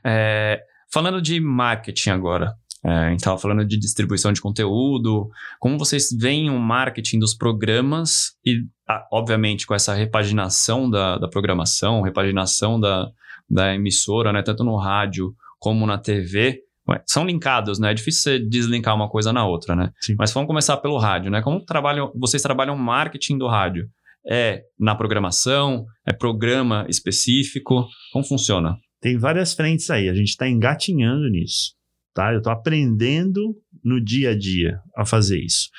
[0.03, 0.59] É,
[0.91, 2.53] falando de marketing agora.
[2.85, 5.29] É, a gente estava falando de distribuição de conteúdo.
[5.59, 8.63] Como vocês veem o marketing dos programas e,
[9.11, 13.09] obviamente, com essa repaginação da, da programação, repaginação da,
[13.49, 16.59] da emissora, né, tanto no rádio como na TV,
[17.05, 17.91] são linkados, né?
[17.91, 19.91] É difícil você deslinkar uma coisa na outra, né?
[20.01, 20.15] Sim.
[20.17, 21.41] Mas vamos começar pelo rádio, né?
[21.41, 23.87] Como trabalham, vocês trabalham marketing do rádio?
[24.29, 25.85] É na programação?
[26.05, 27.87] É programa específico?
[28.11, 28.77] Como funciona?
[28.99, 31.73] Tem várias frentes aí, a gente está engatinhando nisso.
[32.13, 32.31] Tá?
[32.31, 35.69] Eu estou aprendendo no dia a dia a fazer isso.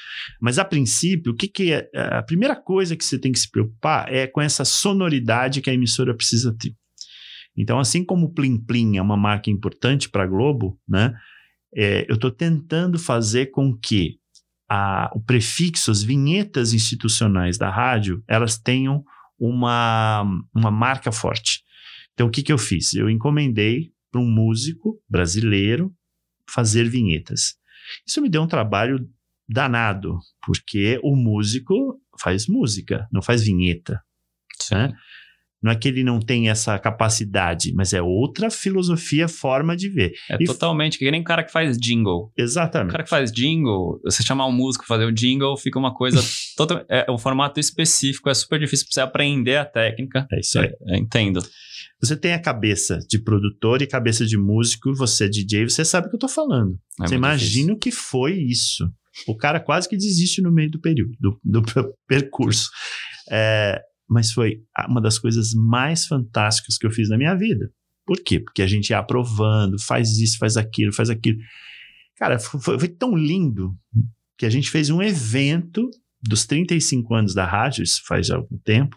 [0.40, 3.50] Mas a princípio, o que, que é a primeira coisa que você tem que se
[3.50, 6.74] preocupar é com essa sonoridade que a emissora precisa ter.
[7.56, 11.14] Então, assim como o Plim Plim é uma marca importante para a Globo, né?
[11.76, 14.18] É, eu estou tentando fazer com que
[14.68, 19.04] a, o prefixo, as vinhetas institucionais da rádio, elas tenham
[19.38, 20.22] uma,
[20.54, 21.62] uma marca forte.
[22.12, 22.94] Então, o que, que eu fiz?
[22.94, 25.92] Eu encomendei para um músico brasileiro
[26.48, 27.54] fazer vinhetas.
[28.06, 28.98] Isso me deu um trabalho
[29.48, 34.00] danado, porque o músico faz música, não faz vinheta.
[34.70, 34.92] Né?
[35.62, 40.12] Não é que ele não tem essa capacidade, mas é outra filosofia, forma de ver.
[40.30, 42.30] É e totalmente, que nem o cara que faz jingle.
[42.36, 42.90] Exatamente.
[42.90, 46.20] O cara que faz jingle, você chamar um músico fazer o jingle, fica uma coisa
[46.54, 50.26] total, é um formato específico, é super difícil para você aprender a técnica.
[50.30, 50.70] É isso aí.
[50.88, 51.40] É, entendo.
[52.04, 56.06] Você tem a cabeça de produtor e cabeça de músico, você é DJ, você sabe
[56.06, 56.78] o que eu tô falando.
[57.00, 58.88] É você imagina o que foi isso.
[59.26, 61.62] O cara quase que desiste no meio do período, do, do
[62.06, 62.68] percurso.
[63.30, 67.70] É, mas foi uma das coisas mais fantásticas que eu fiz na minha vida.
[68.06, 68.38] Por quê?
[68.38, 71.38] Porque a gente ia aprovando, faz isso, faz aquilo, faz aquilo.
[72.16, 73.74] Cara, foi, foi tão lindo
[74.36, 75.88] que a gente fez um evento
[76.20, 78.96] dos 35 anos da rádio, isso faz algum tempo,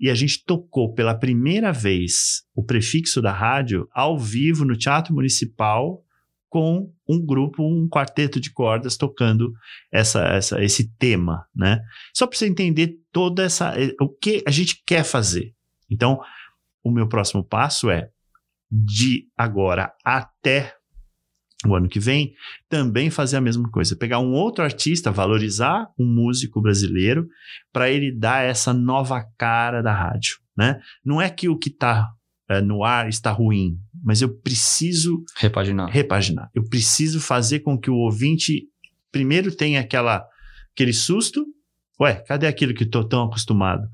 [0.00, 5.14] e a gente tocou pela primeira vez o prefixo da rádio ao vivo no Teatro
[5.14, 6.02] Municipal
[6.48, 9.52] com um grupo, um quarteto de cordas tocando
[9.92, 11.80] essa, essa, esse tema, né?
[12.12, 15.54] Só para você entender toda essa eh, o que a gente quer fazer.
[15.88, 16.18] Então,
[16.82, 18.10] o meu próximo passo é
[18.70, 20.74] de agora até
[21.66, 22.32] o ano que vem,
[22.68, 23.96] também fazer a mesma coisa.
[23.96, 27.28] Pegar um outro artista, valorizar um músico brasileiro,
[27.72, 30.38] para ele dar essa nova cara da rádio.
[30.56, 30.80] Né?
[31.04, 32.10] Não é que o que está
[32.48, 35.90] é, no ar está ruim, mas eu preciso repaginar.
[35.90, 36.50] repaginar.
[36.54, 38.64] Eu preciso fazer com que o ouvinte
[39.12, 40.26] primeiro tenha aquela,
[40.72, 41.44] aquele susto.
[42.00, 43.86] Ué, cadê aquilo que estou tão acostumado?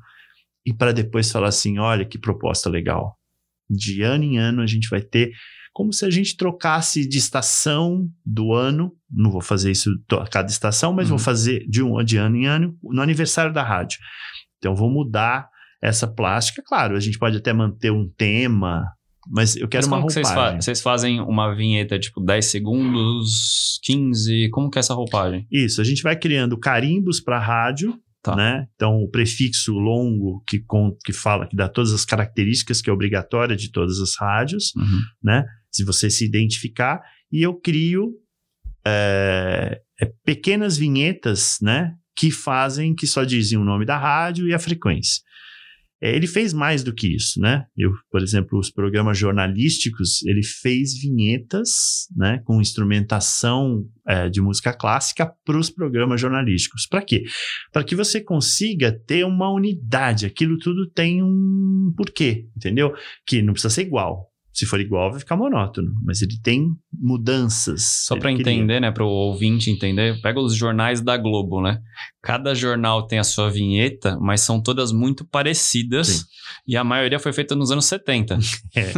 [0.65, 3.19] E para depois falar assim: olha que proposta legal.
[3.69, 5.33] De ano em ano a gente vai ter
[5.77, 8.95] como se a gente trocasse de estação do ano.
[9.11, 11.19] Não vou fazer isso a cada estação, mas uhum.
[11.19, 13.99] vou fazer de um de ano em ano no aniversário da rádio.
[14.57, 15.51] Então vou mudar
[15.83, 16.63] essa plástica.
[16.65, 18.91] Claro, a gente pode até manter um tema,
[19.29, 20.23] mas eu quero mas uma roupagem.
[20.25, 24.49] Vocês, fa vocês, fazem uma vinheta tipo 10 segundos, 15?
[24.53, 25.47] Como que é essa roupagem?
[25.53, 28.01] Isso, a gente vai criando carimbos para rádio.
[28.23, 28.35] Tá.
[28.35, 28.67] Né?
[28.75, 32.93] Então, o prefixo longo que, com, que fala, que dá todas as características que é
[32.93, 35.01] obrigatória de todas as rádios, uhum.
[35.23, 35.45] né?
[35.77, 38.15] Se você se identificar, e eu crio
[38.87, 41.95] é, é, pequenas vinhetas, né?
[42.17, 45.23] Que fazem, que só dizem o nome da rádio e a frequência.
[46.01, 47.65] É, ele fez mais do que isso, né?
[47.77, 54.75] Eu, por exemplo, os programas jornalísticos, ele fez vinhetas, né, com instrumentação é, de música
[54.75, 56.87] clássica para os programas jornalísticos.
[56.87, 57.25] Para quê?
[57.73, 60.27] Para que você consiga ter uma unidade.
[60.27, 62.95] Aquilo tudo tem um porquê, entendeu?
[63.27, 64.31] Que não precisa ser igual.
[64.57, 65.93] Se for igual, vai ficar monótono.
[66.03, 68.07] Mas ele tem mudanças.
[68.07, 68.91] Só para entender, né?
[68.91, 71.79] Para o ouvinte entender, pega os jornais da Globo, né?
[72.23, 76.07] Cada jornal tem a sua vinheta, mas são todas muito parecidas.
[76.07, 76.25] Sim.
[76.69, 78.39] E a maioria foi feita nos anos 70.
[78.75, 78.93] É.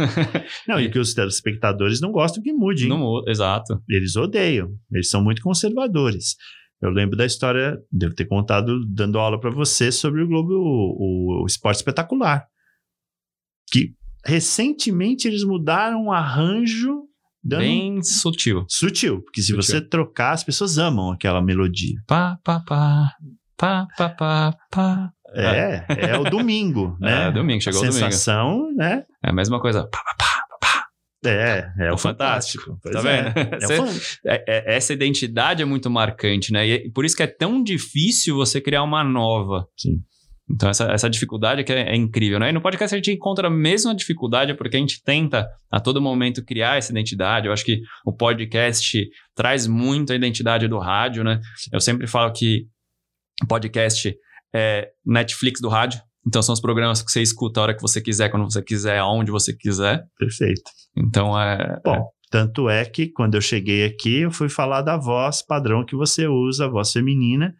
[0.67, 2.83] Não, e que os telespectadores não gostam que mude.
[2.83, 2.89] Hein?
[2.89, 3.81] Não, exato.
[3.89, 4.69] Eles odeiam.
[4.91, 6.35] Eles são muito conservadores.
[6.81, 11.43] Eu lembro da história, devo ter contado dando aula para você sobre o Globo, o,
[11.43, 12.45] o Esporte Espetacular.
[13.71, 13.93] Que
[14.25, 17.03] recentemente eles mudaram o arranjo.
[17.41, 18.65] Bem sutil.
[18.67, 19.63] Sutil, porque se sutil.
[19.63, 21.95] você trocar, as pessoas amam aquela melodia.
[22.05, 23.13] Pá, pá, pá,
[23.57, 25.11] pá, pá, pá, pá.
[25.33, 27.27] É, é o domingo, né?
[27.27, 28.05] É, domingo, chegou a o domingo.
[28.05, 29.03] sensação, né?
[29.23, 29.87] É a mesma coisa.
[29.87, 30.39] Pá, pá, pá.
[31.25, 32.77] É, é, é o fantástico.
[32.81, 32.91] fantástico.
[32.91, 33.55] Tá vendo?
[33.55, 33.59] É.
[33.89, 36.67] Você, é, é, essa identidade é muito marcante, né?
[36.67, 39.65] E por isso que é tão difícil você criar uma nova.
[39.77, 40.01] Sim.
[40.51, 42.49] Então, essa, essa dificuldade que é, é, incrível, né?
[42.49, 46.01] E no podcast a gente encontra a mesma dificuldade porque a gente tenta a todo
[46.01, 47.47] momento criar essa identidade.
[47.47, 51.39] Eu acho que o podcast traz muito a identidade do rádio, né?
[51.71, 52.65] Eu sempre falo que
[53.43, 54.15] o podcast
[54.53, 56.01] é Netflix do rádio.
[56.27, 58.97] Então, são os programas que você escuta a hora que você quiser, quando você quiser,
[58.97, 60.03] aonde você quiser.
[60.17, 60.69] Perfeito.
[60.97, 61.79] Então, é...
[61.83, 62.01] Bom, é...
[62.29, 66.27] tanto é que quando eu cheguei aqui, eu fui falar da voz padrão que você
[66.27, 67.53] usa, a voz feminina.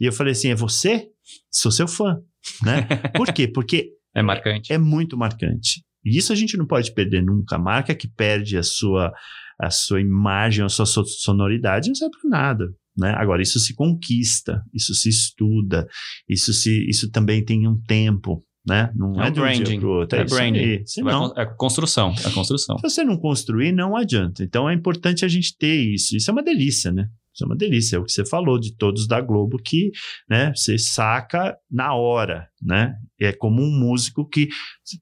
[0.00, 1.08] E eu falei assim, é você?
[1.52, 2.16] Sou seu fã,
[2.64, 2.82] né?
[3.16, 3.48] Por quê?
[3.48, 4.72] Porque é marcante.
[4.72, 5.82] É muito marcante.
[6.04, 7.56] E isso a gente não pode perder nunca.
[7.56, 9.12] A marca que perde a sua,
[9.60, 12.64] a sua imagem, a sua sonoridade, não serve para nada.
[12.96, 13.14] Né?
[13.16, 15.86] Agora, isso se conquista, isso se estuda,
[16.28, 18.44] isso, se, isso também tem um tempo.
[18.66, 18.90] né?
[18.94, 19.80] Não é, É um um branding.
[19.80, 20.18] pro outro.
[20.18, 20.82] É isso branding.
[20.84, 22.12] Senão, É construção.
[22.24, 22.76] É construção.
[22.76, 24.42] se você não construir, não adianta.
[24.42, 26.16] Então é importante a gente ter isso.
[26.16, 27.08] Isso é uma delícia, né?
[27.38, 27.96] Isso é uma delícia.
[27.96, 29.92] É o que você falou de todos da Globo que,
[30.28, 32.96] né, você saca na hora, né?
[33.20, 34.48] É como um músico que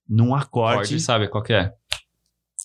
[0.07, 1.73] num acorde, Pode, sabe qual que é?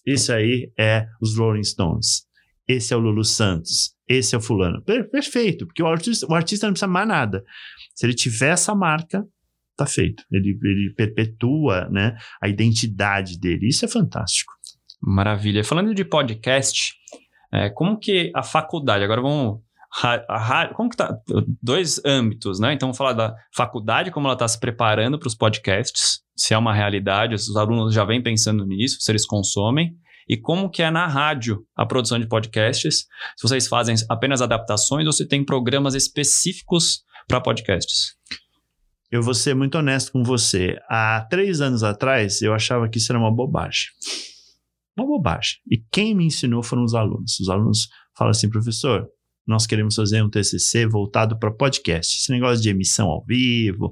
[0.05, 2.25] esse aí é os Rolling Stones.
[2.67, 3.95] Esse é o Lulu Santos.
[4.07, 4.81] Esse é o fulano.
[4.83, 7.43] Per- perfeito, porque o artista, o artista não precisa mais nada.
[7.95, 9.25] Se ele tiver essa marca,
[9.77, 10.23] tá feito.
[10.31, 13.67] Ele, ele perpetua, né, a identidade dele.
[13.67, 14.51] Isso é fantástico.
[15.01, 15.63] Maravilha.
[15.63, 16.93] Falando de podcast,
[17.51, 19.59] é, como que a faculdade, agora vamos.
[20.73, 21.17] como que tá?
[21.61, 22.73] Dois âmbitos, né?
[22.73, 26.57] Então, vamos falar da faculdade, como ela está se preparando para os podcasts, se é
[26.57, 29.93] uma realidade, se os alunos já vêm pensando nisso, se eles consomem,
[30.29, 32.99] e como que é na rádio a produção de podcasts,
[33.35, 38.15] se vocês fazem apenas adaptações ou se tem programas específicos para podcasts.
[39.11, 40.77] Eu vou ser muito honesto com você.
[40.89, 43.87] Há três anos atrás, eu achava que isso era uma bobagem.
[44.97, 45.55] Uma bobagem.
[45.69, 47.39] E quem me ensinou foram os alunos.
[47.39, 49.07] Os alunos falam assim, professor,
[49.47, 52.17] nós queremos fazer um TCC voltado para podcast.
[52.17, 53.91] Esse negócio de emissão ao vivo,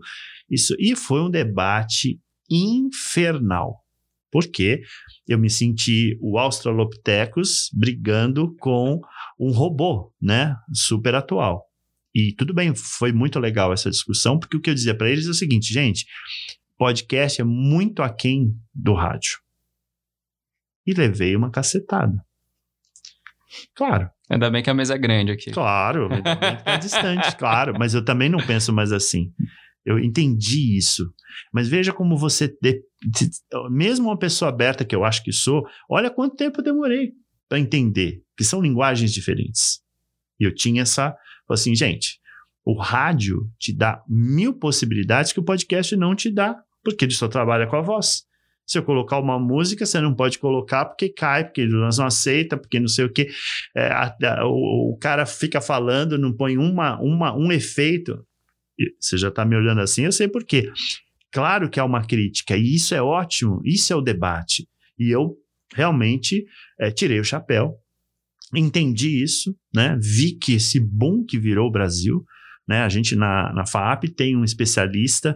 [0.50, 0.76] isso.
[0.80, 3.84] E foi um debate infernal.
[4.32, 4.82] Porque
[5.28, 9.02] eu me senti o Australopithecus brigando com
[9.40, 10.56] um robô, né?
[10.72, 11.66] Super atual.
[12.14, 15.26] E tudo bem, foi muito legal essa discussão, porque o que eu dizia para eles
[15.26, 16.06] é o seguinte, gente,
[16.78, 19.40] podcast é muito aquém do rádio.
[20.90, 22.24] E levei uma cacetada.
[23.76, 25.50] Claro, Ainda bem que a mesa é grande aqui.
[25.52, 29.32] claro, ainda bem que tá distante, claro, mas eu também não penso mais assim.
[29.84, 31.12] Eu entendi isso.
[31.52, 33.30] Mas veja como você, de- de-
[33.72, 37.12] mesmo uma pessoa aberta que eu acho que sou, olha quanto tempo eu demorei
[37.48, 39.80] para entender, que são linguagens diferentes.
[40.40, 41.16] E eu tinha essa,
[41.48, 42.20] falei assim, gente,
[42.64, 47.28] o rádio te dá mil possibilidades que o podcast não te dá, porque ele só
[47.28, 48.24] trabalha com a voz.
[48.70, 52.56] Se eu colocar uma música, você não pode colocar porque cai, porque nós não aceita,
[52.56, 53.28] porque não sei o quê.
[53.76, 53.92] É,
[54.44, 58.24] o, o cara fica falando, não põe uma, uma, um efeito.
[59.00, 60.72] Você já está me olhando assim, eu sei por quê.
[61.32, 64.68] Claro que há uma crítica, e isso é ótimo, isso é o debate.
[65.00, 65.36] E eu
[65.74, 66.46] realmente
[66.80, 67.74] é, tirei o chapéu,
[68.54, 69.98] entendi isso, né?
[70.00, 72.24] vi que esse boom que virou o Brasil,
[72.68, 72.84] né?
[72.84, 75.36] a gente na, na FAAP tem um especialista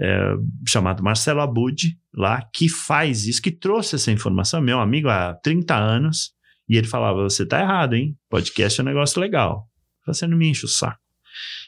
[0.00, 0.34] é,
[0.66, 5.74] chamado Marcelo Abud lá, que faz isso, que trouxe essa informação, meu amigo há 30
[5.76, 6.32] anos,
[6.68, 8.16] e ele falava, você tá errado, hein?
[8.28, 9.68] Podcast é um negócio legal.
[10.06, 10.98] Você não me enche o saco.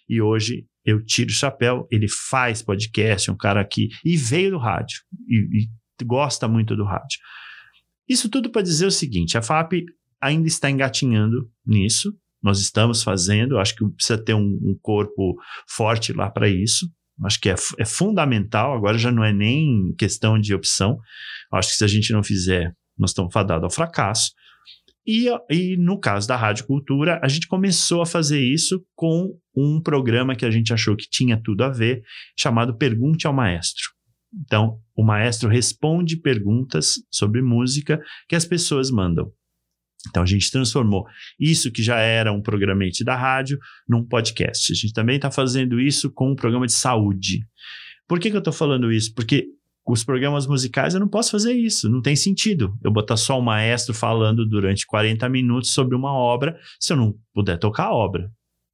[0.09, 3.89] E hoje eu tiro o chapéu, ele faz podcast, é um cara que.
[4.05, 5.01] E veio do rádio.
[5.29, 7.19] E, e gosta muito do rádio.
[8.09, 9.85] Isso tudo para dizer o seguinte: a FAP
[10.21, 12.17] ainda está engatinhando nisso.
[12.43, 15.37] Nós estamos fazendo, acho que precisa ter um, um corpo
[15.69, 16.89] forte lá para isso.
[17.25, 20.99] Acho que é, é fundamental, agora já não é nem questão de opção.
[21.53, 24.33] Acho que se a gente não fizer, nós estamos fadados ao fracasso.
[25.07, 29.81] E, e no caso da Rádio Cultura, a gente começou a fazer isso com um
[29.81, 32.03] programa que a gente achou que tinha tudo a ver,
[32.37, 33.97] chamado Pergunte ao Maestro.
[34.45, 39.33] Então, o maestro responde perguntas sobre música que as pessoas mandam.
[40.09, 41.07] Então, a gente transformou
[41.39, 44.73] isso que já era um programete da rádio num podcast.
[44.73, 47.41] A gente também está fazendo isso com um programa de saúde.
[48.09, 49.13] Por que, que eu estou falando isso?
[49.15, 49.47] Porque
[49.87, 52.77] os programas musicais eu não posso fazer isso, não tem sentido.
[52.83, 57.15] Eu botar só um maestro falando durante 40 minutos sobre uma obra se eu não
[57.33, 58.31] puder tocar a obra.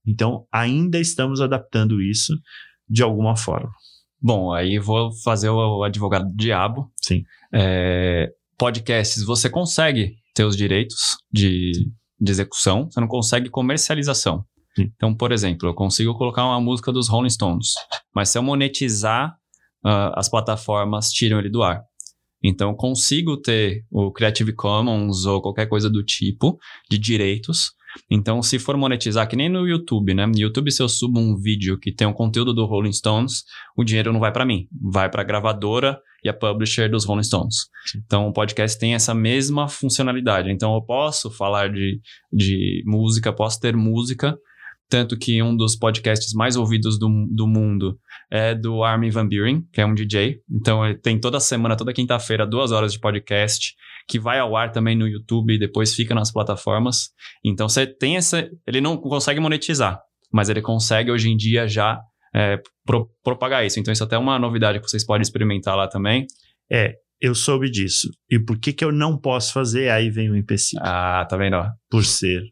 [0.07, 2.35] Então, ainda estamos adaptando isso
[2.89, 3.71] de alguma forma.
[4.21, 6.91] Bom, aí vou fazer o advogado do diabo.
[7.01, 7.25] Sim.
[7.53, 11.73] É, podcasts, você consegue ter os direitos de,
[12.21, 14.45] de execução, você não consegue comercialização.
[14.75, 14.91] Sim.
[14.95, 17.75] Então, por exemplo, eu consigo colocar uma música dos Rolling Stones,
[18.15, 19.37] mas se eu monetizar,
[19.85, 21.83] ah, as plataformas tiram ele do ar.
[22.43, 26.59] Então, eu consigo ter o Creative Commons ou qualquer coisa do tipo
[26.91, 27.73] de direitos.
[28.11, 30.27] Então, se for monetizar, que nem no YouTube, né?
[30.27, 33.45] No YouTube, se eu subo um vídeo que tem um conteúdo do Rolling Stones,
[33.77, 37.23] o dinheiro não vai para mim, vai para a gravadora e a publisher dos Rolling
[37.23, 37.57] Stones.
[37.97, 40.51] Então, o podcast tem essa mesma funcionalidade.
[40.51, 42.01] Então, eu posso falar de,
[42.33, 44.37] de música, posso ter música,
[44.89, 47.99] tanto que um dos podcasts mais ouvidos do, do mundo
[48.31, 50.41] é do Armin Van Buren, que é um DJ.
[50.51, 53.75] Então, ele tem toda semana, toda quinta-feira, duas horas de podcast,
[54.07, 57.09] que vai ao ar também no YouTube e depois fica nas plataformas.
[57.45, 58.49] Então, você tem essa...
[58.67, 59.99] Ele não consegue monetizar,
[60.31, 61.99] mas ele consegue, hoje em dia, já
[62.35, 63.79] é, pro- propagar isso.
[63.81, 66.27] Então, isso até é uma novidade que vocês podem experimentar lá também.
[66.71, 68.11] É, eu soube disso.
[68.31, 69.91] E por que, que eu não posso fazer?
[69.91, 70.83] Aí vem o empecilho.
[70.85, 71.57] Ah, tá vendo?
[71.91, 72.43] Por ser.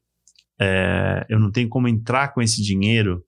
[0.61, 3.25] é, eu não tenho como entrar com esse dinheiro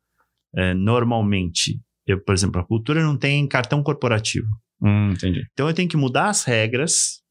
[0.54, 1.80] é, normalmente.
[2.06, 4.46] Eu, por exemplo, a cultura não tem cartão corporativo.
[4.82, 5.44] Hum, entendi.
[5.52, 7.22] Então eu tenho que mudar as regras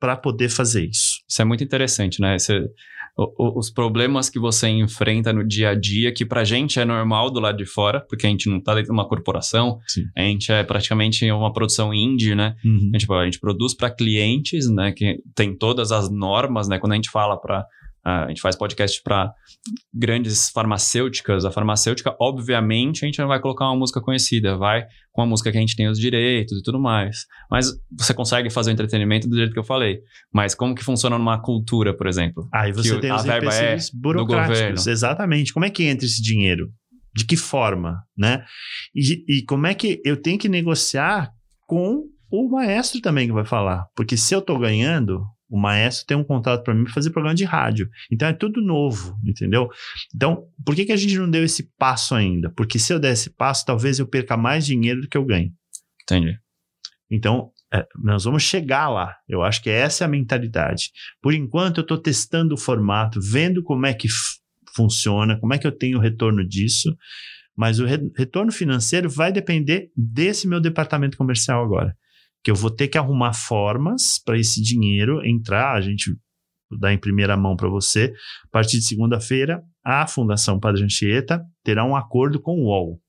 [0.00, 1.22] para poder fazer isso.
[1.28, 2.38] Isso é muito interessante, né?
[2.38, 2.60] Você,
[3.16, 6.84] o, o, os problemas que você enfrenta no dia a dia, que pra gente é
[6.84, 10.04] normal do lado de fora, porque a gente não tá dentro de uma corporação, Sim.
[10.16, 12.56] a gente é praticamente uma produção indie, né?
[12.64, 12.90] Uhum.
[12.94, 14.92] A gente, a gente produz para clientes, né?
[14.92, 16.78] Que tem todas as normas, né?
[16.78, 17.64] Quando a gente fala para
[18.04, 19.32] a gente faz podcast para
[19.92, 21.44] grandes farmacêuticas.
[21.44, 25.50] A farmacêutica, obviamente, a gente não vai colocar uma música conhecida, vai com a música
[25.50, 27.24] que a gente tem os direitos e tudo mais.
[27.50, 30.00] Mas você consegue fazer o entretenimento do jeito que eu falei.
[30.30, 32.46] Mas como que funciona numa cultura, por exemplo?
[32.52, 34.58] Aí você que tem a os é empecilhos burocráticos.
[34.58, 34.90] governo.
[34.90, 35.54] Exatamente.
[35.54, 36.68] Como é que entra esse dinheiro?
[37.16, 38.44] De que forma, né?
[38.94, 41.30] E, e como é que eu tenho que negociar
[41.66, 43.86] com o maestro também que vai falar?
[43.94, 45.24] Porque se eu tô ganhando,
[45.54, 47.88] o maestro tem um contrato para mim para fazer programa de rádio.
[48.10, 49.68] Então é tudo novo, entendeu?
[50.12, 52.50] Então, por que, que a gente não deu esse passo ainda?
[52.50, 55.52] Porque se eu der esse passo, talvez eu perca mais dinheiro do que eu ganhe.
[56.02, 56.36] Entendi.
[57.08, 59.14] Então, é, nós vamos chegar lá.
[59.28, 60.90] Eu acho que essa é a mentalidade.
[61.22, 64.08] Por enquanto, eu estou testando o formato, vendo como é que
[64.74, 66.96] funciona, como é que eu tenho o retorno disso.
[67.56, 71.96] Mas o re- retorno financeiro vai depender desse meu departamento comercial agora.
[72.44, 75.74] Que eu vou ter que arrumar formas para esse dinheiro entrar.
[75.74, 76.14] A gente
[76.78, 78.12] dá em primeira mão para você.
[78.44, 83.00] A partir de segunda-feira, a Fundação Padre Anchieta terá um acordo com o UOL.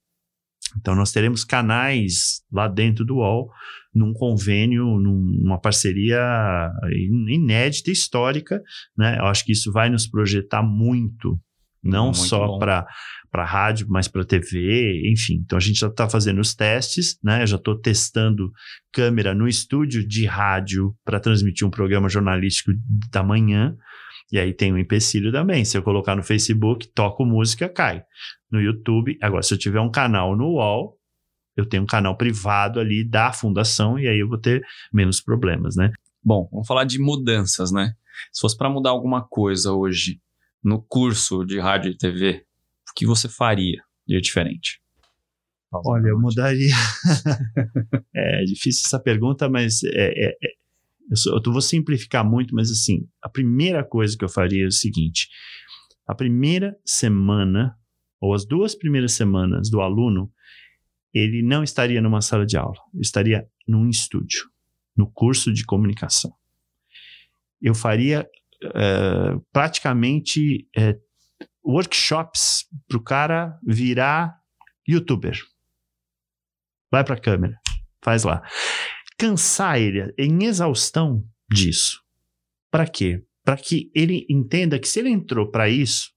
[0.77, 3.49] Então, nós teremos canais lá dentro do UOL
[3.93, 6.19] num convênio, num- numa parceria
[7.27, 8.61] inédita, histórica,
[8.97, 9.17] né?
[9.19, 11.39] Eu acho que isso vai nos projetar muito,
[11.83, 12.85] não Muito só para
[13.35, 15.41] para rádio, mas para TV, enfim.
[15.45, 17.43] Então a gente já está fazendo os testes, né?
[17.43, 18.49] Eu já estou testando
[18.93, 22.71] câmera no estúdio de rádio para transmitir um programa jornalístico
[23.11, 23.75] da manhã.
[24.31, 25.65] E aí tem o empecilho também.
[25.65, 28.03] Se eu colocar no Facebook, toco música, cai.
[28.49, 30.97] No YouTube, agora se eu tiver um canal no UOL,
[31.57, 34.63] eu tenho um canal privado ali da fundação e aí eu vou ter
[34.93, 35.91] menos problemas, né?
[36.23, 37.95] Bom, vamos falar de mudanças, né?
[38.31, 40.21] Se fosse para mudar alguma coisa hoje
[40.63, 42.45] no curso de rádio e TV,
[42.95, 44.79] que você faria de diferente?
[45.73, 46.73] Olha, eu mudaria.
[48.15, 49.89] é difícil essa pergunta, mas é,
[50.27, 50.55] é- é-
[51.09, 54.67] eu, sou- eu vou simplificar muito, mas assim, a primeira coisa que eu faria é
[54.67, 55.27] o seguinte:
[56.07, 57.75] a primeira semana,
[58.21, 60.31] ou as duas primeiras semanas do aluno,
[61.13, 64.49] ele não estaria numa sala de aula, estaria num estúdio,
[64.95, 66.31] no curso de comunicação.
[67.61, 68.27] Eu faria
[68.63, 70.97] eh, praticamente eh,
[71.65, 74.39] workshops para o cara virar
[74.87, 75.37] youtuber.
[76.91, 77.59] Vai para a câmera,
[78.03, 78.41] faz lá.
[79.17, 82.01] Cansar ele em exaustão disso.
[82.69, 83.25] Para quê?
[83.43, 86.11] Para que ele entenda que se ele entrou para isso,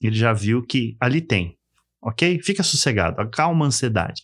[0.00, 1.58] ele já viu que ali tem.
[2.00, 2.40] Ok?
[2.42, 4.22] Fica sossegado, acalma a ansiedade.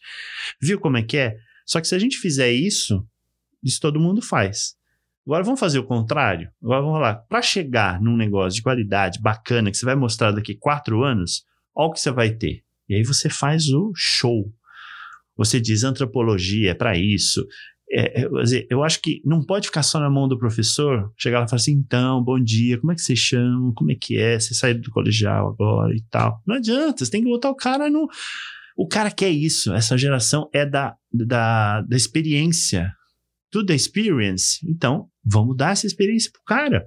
[0.60, 1.36] Viu como é que é?
[1.66, 3.06] Só que se a gente fizer isso,
[3.62, 4.76] isso todo mundo faz.
[5.26, 6.50] Agora vamos fazer o contrário.
[6.62, 7.14] Agora vamos lá.
[7.14, 11.44] Para chegar num negócio de qualidade bacana que você vai mostrar daqui quatro anos,
[11.74, 12.62] olha o que você vai ter.
[12.88, 14.52] E aí você faz o show.
[15.36, 17.46] Você diz antropologia é para isso.
[17.90, 18.28] É, é,
[18.70, 21.12] eu acho que não pode ficar só na mão do professor.
[21.16, 23.72] Chegar lá e falar assim: então, bom dia, como é que você chama?
[23.74, 24.38] Como é que é?
[24.38, 26.42] Você saiu do colegial agora e tal.
[26.46, 28.08] Não adianta, você tem que botar o cara no.
[28.76, 29.72] O cara quer isso.
[29.72, 32.92] Essa geração é da, da, da experiência.
[33.50, 34.58] Tudo é experience.
[34.68, 36.84] Então, vamos dar essa experiência pro cara.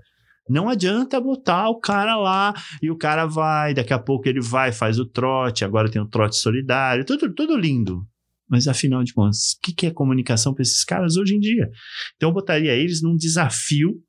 [0.50, 4.72] Não adianta botar o cara lá e o cara vai, daqui a pouco ele vai,
[4.72, 8.08] faz o trote, agora tem o trote solidário, tudo, tudo lindo.
[8.50, 11.70] Mas afinal de contas, o que, que é comunicação para esses caras hoje em dia?
[12.16, 14.02] Então eu botaria eles num desafio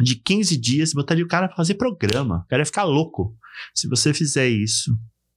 [0.00, 2.42] de 15 dias, botaria o cara para fazer programa.
[2.44, 3.36] O cara ia ficar louco.
[3.74, 4.96] Se você fizer isso,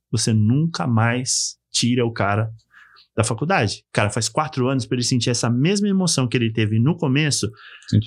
[0.10, 2.50] você nunca mais tira o cara
[3.16, 3.84] da faculdade.
[3.92, 7.50] Cara faz quatro anos para ele sentir essa mesma emoção que ele teve no começo,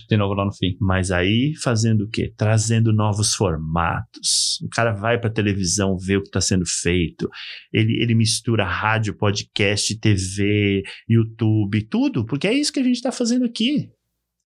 [0.09, 0.77] De novo lá no fim.
[0.81, 2.33] mas aí fazendo o quê?
[2.37, 4.61] Trazendo novos formatos.
[4.63, 7.29] O cara vai para televisão ver o que está sendo feito.
[7.73, 13.13] Ele, ele mistura rádio, podcast, TV, YouTube, tudo, porque é isso que a gente está
[13.13, 13.89] fazendo aqui.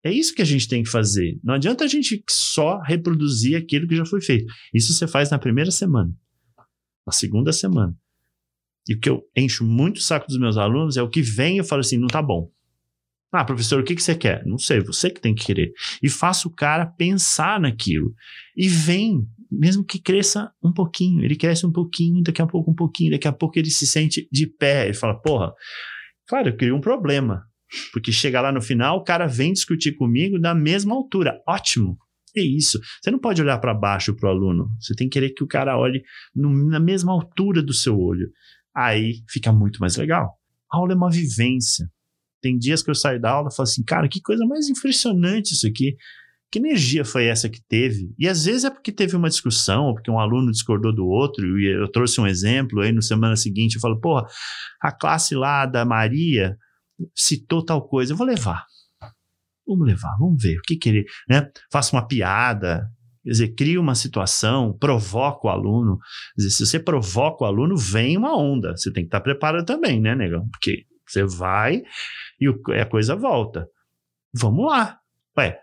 [0.03, 1.39] É isso que a gente tem que fazer.
[1.43, 4.45] Não adianta a gente só reproduzir aquilo que já foi feito.
[4.73, 6.11] Isso você faz na primeira semana,
[7.05, 7.95] na segunda semana.
[8.89, 11.55] E o que eu encho muito o saco dos meus alunos é o que vem
[11.55, 12.49] e eu falo assim: não tá bom.
[13.31, 14.45] Ah, professor, o que, que você quer?
[14.45, 15.71] Não sei, você que tem que querer.
[16.01, 18.13] E faça o cara pensar naquilo.
[18.55, 19.21] E vem,
[19.51, 21.21] mesmo que cresça um pouquinho.
[21.23, 24.27] Ele cresce um pouquinho, daqui a pouco um pouquinho, daqui a pouco ele se sente
[24.31, 24.85] de pé.
[24.85, 25.51] Ele fala, porra,
[26.27, 27.43] claro, eu criei um problema.
[27.91, 31.37] Porque chega lá no final, o cara vem discutir comigo da mesma altura.
[31.45, 31.97] Ótimo.
[32.35, 32.79] É isso.
[33.01, 34.69] Você não pode olhar para baixo para o aluno.
[34.79, 36.01] Você tem que querer que o cara olhe
[36.33, 38.29] no- na mesma altura do seu olho.
[38.77, 40.37] Aí fica muito mais legal.
[40.71, 41.89] A aula é uma vivência.
[42.39, 45.53] tem dias que eu saio da aula e falo assim, cara, que coisa mais impressionante
[45.53, 45.97] isso aqui.
[46.51, 48.13] Que energia foi essa que teve?
[48.17, 51.59] E às vezes é porque teve uma discussão, ou porque um aluno discordou do outro,
[51.59, 54.27] e eu trouxe um exemplo, aí no semana seguinte eu falo, porra,
[54.79, 56.55] a classe lá da Maria
[57.15, 58.63] citou tal coisa, eu vou levar.
[59.67, 61.49] Vamos levar, vamos ver o que que ele, né?
[61.69, 62.87] Faça uma piada,
[63.27, 65.97] quer dizer, cria uma situação, provoca o aluno.
[66.35, 68.71] Quer dizer, se você provoca o aluno, vem uma onda.
[68.71, 70.47] Você tem que estar preparado também, né, negão?
[70.49, 71.83] Porque você vai
[72.39, 73.67] e o, a coisa volta.
[74.33, 74.97] Vamos lá.
[75.37, 75.59] Ué,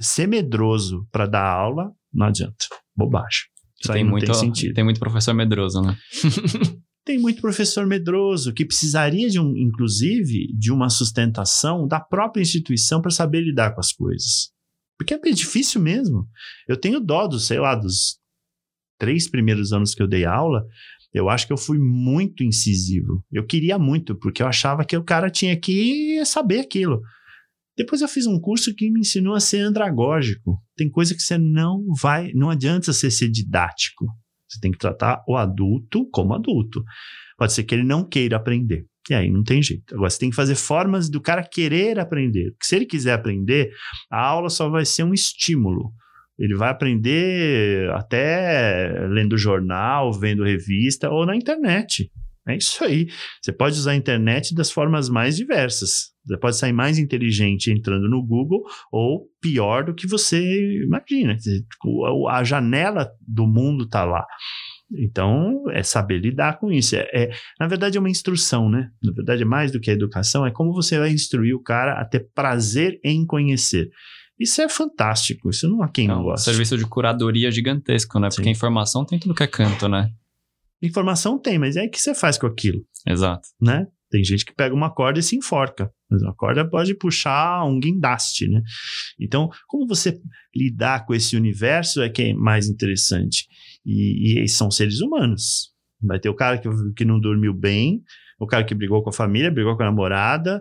[0.00, 2.66] ser medroso para dar aula não adianta.
[2.96, 3.42] Bobagem.
[3.78, 4.74] Isso tem muito, tem sentido.
[4.74, 5.94] Tem muito professor medroso, né?
[7.04, 13.02] tem muito professor medroso que precisaria de um, inclusive, de uma sustentação da própria instituição
[13.02, 14.53] para saber lidar com as coisas.
[14.98, 16.26] Porque é difícil mesmo.
[16.68, 18.18] Eu tenho dó dos, sei lá, dos
[18.98, 20.64] três primeiros anos que eu dei aula,
[21.12, 23.24] eu acho que eu fui muito incisivo.
[23.30, 27.00] Eu queria muito, porque eu achava que o cara tinha que saber aquilo.
[27.76, 30.60] Depois eu fiz um curso que me ensinou a ser andragógico.
[30.76, 34.06] Tem coisa que você não vai, não adianta você ser didático.
[34.48, 36.82] Você tem que tratar o adulto como adulto.
[37.36, 38.84] Pode ser que ele não queira aprender.
[39.10, 39.94] E aí não tem jeito.
[39.94, 42.50] Agora você tem que fazer formas do cara querer aprender.
[42.52, 43.70] Porque se ele quiser aprender,
[44.10, 45.92] a aula só vai ser um estímulo.
[46.38, 52.10] Ele vai aprender até lendo jornal, vendo revista ou na internet.
[52.46, 53.06] É isso aí.
[53.40, 56.12] Você pode usar a internet das formas mais diversas.
[56.26, 61.36] Você pode sair mais inteligente entrando no Google ou pior do que você imagina.
[62.30, 64.26] A janela do mundo está lá.
[64.92, 66.94] Então, é saber lidar com isso.
[66.94, 68.90] É, é, na verdade, é uma instrução, né?
[69.02, 72.00] Na verdade, é mais do que a educação, é como você vai instruir o cara
[72.00, 73.90] a ter prazer em conhecer.
[74.38, 76.50] Isso é fantástico, isso não há quem não, não gosta.
[76.50, 78.30] Serviço de curadoria gigantesco, né?
[78.30, 78.36] Sim.
[78.36, 80.10] Porque informação tem tudo que é canto, né?
[80.82, 82.84] Informação tem, mas é o que você faz com aquilo.
[83.06, 83.48] Exato.
[83.60, 83.86] Né?
[84.10, 85.90] Tem gente que pega uma corda e se enforca.
[86.10, 88.62] Mas uma corda pode puxar um guindaste, né?
[89.18, 90.20] Então, como você
[90.54, 93.46] lidar com esse universo é que é mais interessante.
[93.84, 95.72] E, e são seres humanos.
[96.02, 98.02] Vai ter o cara que, que não dormiu bem,
[98.38, 100.60] o cara que brigou com a família, brigou com a namorada,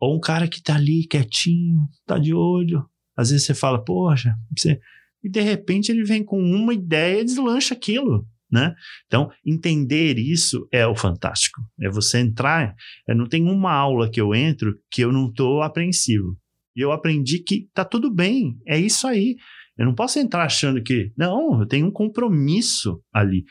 [0.00, 2.84] ou um cara que tá ali quietinho, tá de olho.
[3.16, 4.80] Às vezes você fala, poxa, você...
[5.22, 8.72] e de repente ele vem com uma ideia e deslancha aquilo né?
[9.06, 11.60] Então, entender isso é o fantástico.
[11.80, 12.76] É você entrar,
[13.08, 16.38] é, não tem uma aula que eu entro que eu não estou apreensivo.
[16.76, 19.36] E eu aprendi que tá tudo bem, é isso aí.
[19.76, 23.44] Eu não posso entrar achando que, não, eu tenho um compromisso ali.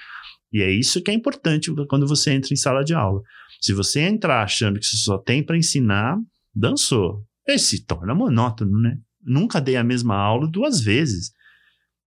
[0.51, 3.21] E é isso que é importante quando você entra em sala de aula.
[3.59, 6.17] Se você entrar achando que você só tem para ensinar,
[6.55, 7.23] dançou.
[7.47, 8.97] Esse se torna monótono, né?
[9.25, 11.31] Nunca dei a mesma aula duas vezes.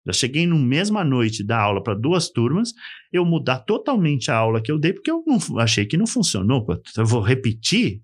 [0.06, 2.72] Já cheguei no mesma noite da aula para duas turmas,
[3.10, 6.66] eu mudar totalmente a aula que eu dei, porque eu não, achei que não funcionou.
[6.96, 8.02] Eu vou repetir,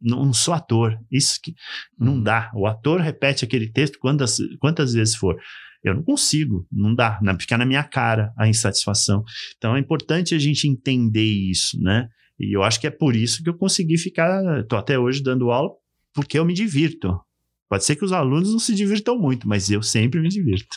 [0.00, 0.98] não sou ator.
[1.10, 1.54] Isso que
[1.98, 2.22] não uhum.
[2.22, 2.50] dá.
[2.54, 5.36] O ator repete aquele texto quantas, quantas vezes for.
[5.82, 9.22] Eu não consigo, não dá, não, fica na minha cara a insatisfação.
[9.56, 12.08] Então é importante a gente entender isso, né?
[12.38, 15.50] E eu acho que é por isso que eu consegui ficar, estou até hoje dando
[15.50, 15.70] aula,
[16.12, 17.18] porque eu me divirto.
[17.68, 20.76] Pode ser que os alunos não se divirtam muito, mas eu sempre me divirto.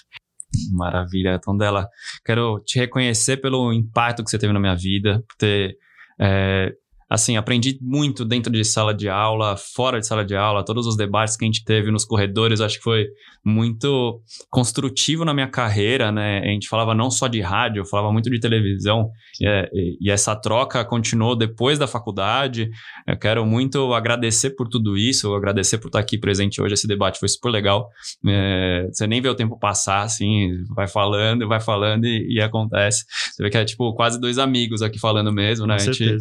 [0.73, 1.87] Maravilha, Tondela.
[2.25, 5.77] Quero te reconhecer pelo impacto que você teve na minha vida, por ter
[6.19, 6.73] é,
[7.11, 10.95] assim, aprendi muito dentro de sala de aula, fora de sala de aula, todos os
[10.95, 13.05] debates que a gente teve nos corredores, acho que foi
[13.43, 16.39] muito construtivo na minha carreira, né?
[16.39, 19.09] A gente falava não só de rádio, falava muito de televisão,
[19.41, 22.69] e, é, e, essa troca continuou depois da faculdade.
[23.05, 26.75] Eu quero muito agradecer por tudo isso, agradecer por estar aqui presente hoje.
[26.75, 27.89] Esse debate foi super legal.
[28.25, 33.03] É, você nem vê o tempo passar, assim, vai falando, vai falando e, e, acontece.
[33.33, 35.75] Você vê que é tipo quase dois amigos aqui falando mesmo, né?
[35.75, 35.81] Com.
[35.81, 36.15] A gente,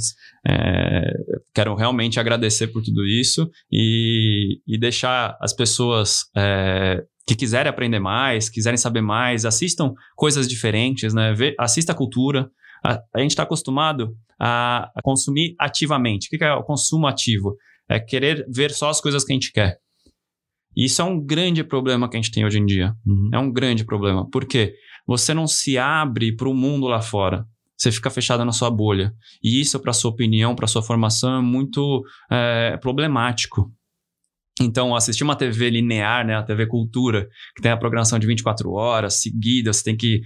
[0.48, 0.79] é,
[1.54, 8.00] quero realmente agradecer por tudo isso e, e deixar as pessoas é, que quiserem aprender
[8.00, 11.32] mais, quiserem saber mais, assistam coisas diferentes, né?
[11.32, 12.50] Vê, assista a cultura.
[12.84, 16.26] A, a gente está acostumado a, a, consumir ativamente.
[16.26, 17.56] O que é o consumo ativo?
[17.88, 19.78] É querer ver só as coisas que a gente quer.
[20.76, 22.94] E isso é um grande problema que a gente tem hoje em dia.
[23.06, 23.30] Uhum.
[23.32, 24.28] É um grande problema.
[24.30, 24.74] Por quê?
[25.06, 27.44] Você não se abre para o mundo lá fora
[27.80, 29.14] você fica fechado na sua bolha.
[29.42, 33.72] E isso, para sua opinião, para sua formação, é muito é, problemático.
[34.60, 37.26] Então, assistir uma TV linear, né, a TV Cultura,
[37.56, 40.20] que tem a programação de 24 horas seguida, você tem que.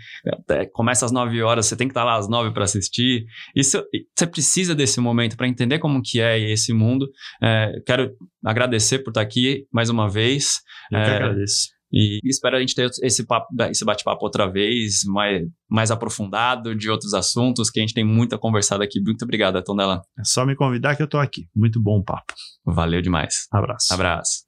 [0.50, 3.24] É, começa às 9 horas, você tem que estar lá às 9 para assistir.
[3.54, 3.80] Isso,
[4.16, 7.08] você precisa desse momento para entender como que é esse mundo.
[7.40, 8.10] É, quero
[8.44, 10.60] agradecer por estar aqui mais uma vez.
[10.90, 11.73] Eu é, que agradeço.
[11.96, 16.90] E espero a gente ter esse, papo, esse bate-papo outra vez, mais, mais aprofundado, de
[16.90, 19.00] outros assuntos, que a gente tem muito a conversar aqui.
[19.00, 20.02] Muito obrigado, Tonela.
[20.18, 21.46] É só me convidar que eu tô aqui.
[21.54, 22.34] Muito bom papo.
[22.66, 23.46] Valeu demais.
[23.52, 23.94] Abraço.
[23.94, 24.44] Abraço.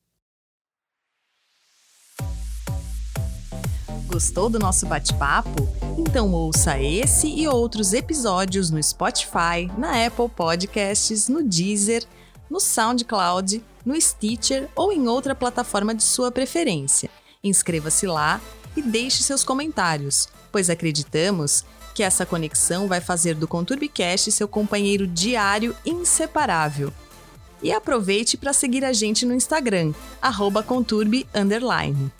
[4.09, 5.69] Gostou do nosso bate-papo?
[5.97, 12.03] Então ouça esse e outros episódios no Spotify, na Apple Podcasts, no Deezer,
[12.51, 17.09] no SoundCloud, no Stitcher ou em outra plataforma de sua preferência.
[17.47, 18.41] Inscreva-se lá
[18.77, 25.07] e deixe seus comentários, pois acreditamos que essa conexão vai fazer do ConturbiCast seu companheiro
[25.07, 26.93] diário inseparável.
[27.63, 32.11] E aproveite para seguir a gente no Instagram, arroba conturbi__.